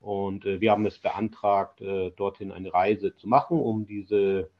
Und 0.00 0.44
äh, 0.44 0.60
wir 0.60 0.70
haben 0.70 0.86
es 0.86 0.98
beantragt, 0.98 1.80
äh, 1.80 2.10
dorthin 2.10 2.52
eine 2.52 2.72
Reise 2.72 3.16
zu 3.16 3.26
machen, 3.26 3.58
um 3.58 3.86
diese, 3.86 4.50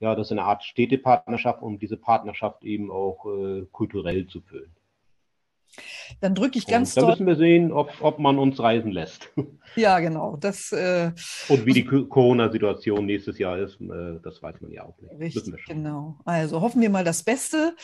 ja, 0.00 0.14
das 0.14 0.28
ist 0.28 0.32
eine 0.32 0.44
Art 0.44 0.64
Städtepartnerschaft, 0.64 1.62
um 1.62 1.78
diese 1.78 1.96
Partnerschaft 1.96 2.62
eben 2.64 2.90
auch 2.90 3.26
äh, 3.26 3.66
kulturell 3.72 4.26
zu 4.26 4.40
füllen. 4.40 4.72
Dann 6.20 6.34
drücke 6.34 6.58
ich 6.58 6.66
ganz 6.66 6.96
und 6.96 7.02
Da 7.02 7.10
müssen 7.10 7.26
wir 7.26 7.36
sehen, 7.36 7.72
ob, 7.72 7.92
ob 8.00 8.18
man 8.18 8.38
uns 8.38 8.58
reisen 8.60 8.92
lässt. 8.92 9.30
Ja, 9.74 9.98
genau. 9.98 10.38
Das, 10.38 10.72
äh, 10.72 11.12
und 11.48 11.66
wie 11.66 11.74
die 11.74 11.84
Corona-Situation 11.84 13.04
nächstes 13.04 13.38
Jahr 13.38 13.58
ist, 13.58 13.78
äh, 13.78 14.18
das 14.22 14.42
weiß 14.42 14.62
man 14.62 14.70
ja 14.70 14.84
auch 14.84 14.98
nicht. 15.02 15.12
Richtig, 15.20 15.66
genau. 15.66 16.18
Also 16.24 16.62
hoffen 16.62 16.80
wir 16.80 16.88
mal 16.88 17.04
das 17.04 17.22
Beste. 17.22 17.76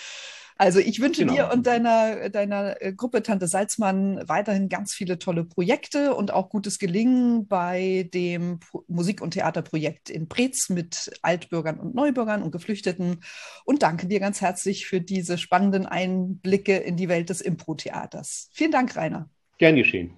Also 0.63 0.79
ich 0.79 1.01
wünsche 1.01 1.23
genau. 1.23 1.35
dir 1.35 1.51
und 1.53 1.67
deiner, 1.67 2.31
deiner 2.31 2.81
äh, 2.81 2.93
Gruppe 2.93 3.25
Tante 3.25 3.49
Salzmann 3.49 4.23
weiterhin 4.29 4.69
ganz 4.69 4.95
viele 4.95 5.19
tolle 5.19 5.43
Projekte 5.43 6.15
und 6.15 6.33
auch 6.33 6.51
gutes 6.51 6.79
Gelingen 6.79 7.49
bei 7.49 8.09
dem 8.15 8.61
Musik- 8.87 9.23
und 9.23 9.33
Theaterprojekt 9.33 10.09
in 10.09 10.29
Preetz 10.29 10.69
mit 10.69 11.11
Altbürgern 11.23 11.81
und 11.81 11.97
Neubürgern 11.97 12.45
und 12.45 12.53
Geflüchteten. 12.53 13.25
Und 13.65 13.83
danke 13.83 14.07
dir 14.07 14.21
ganz 14.21 14.41
herzlich 14.41 14.87
für 14.87 15.01
diese 15.01 15.37
spannenden 15.37 15.85
Einblicke 15.85 16.77
in 16.77 16.97
die 16.97 17.09
Welt 17.09 17.31
des 17.31 17.41
Impro-Theaters. 17.41 18.49
Vielen 18.53 18.71
Dank, 18.71 18.95
Rainer. 18.95 19.29
Gern 19.59 19.75
geschehen. 19.75 20.13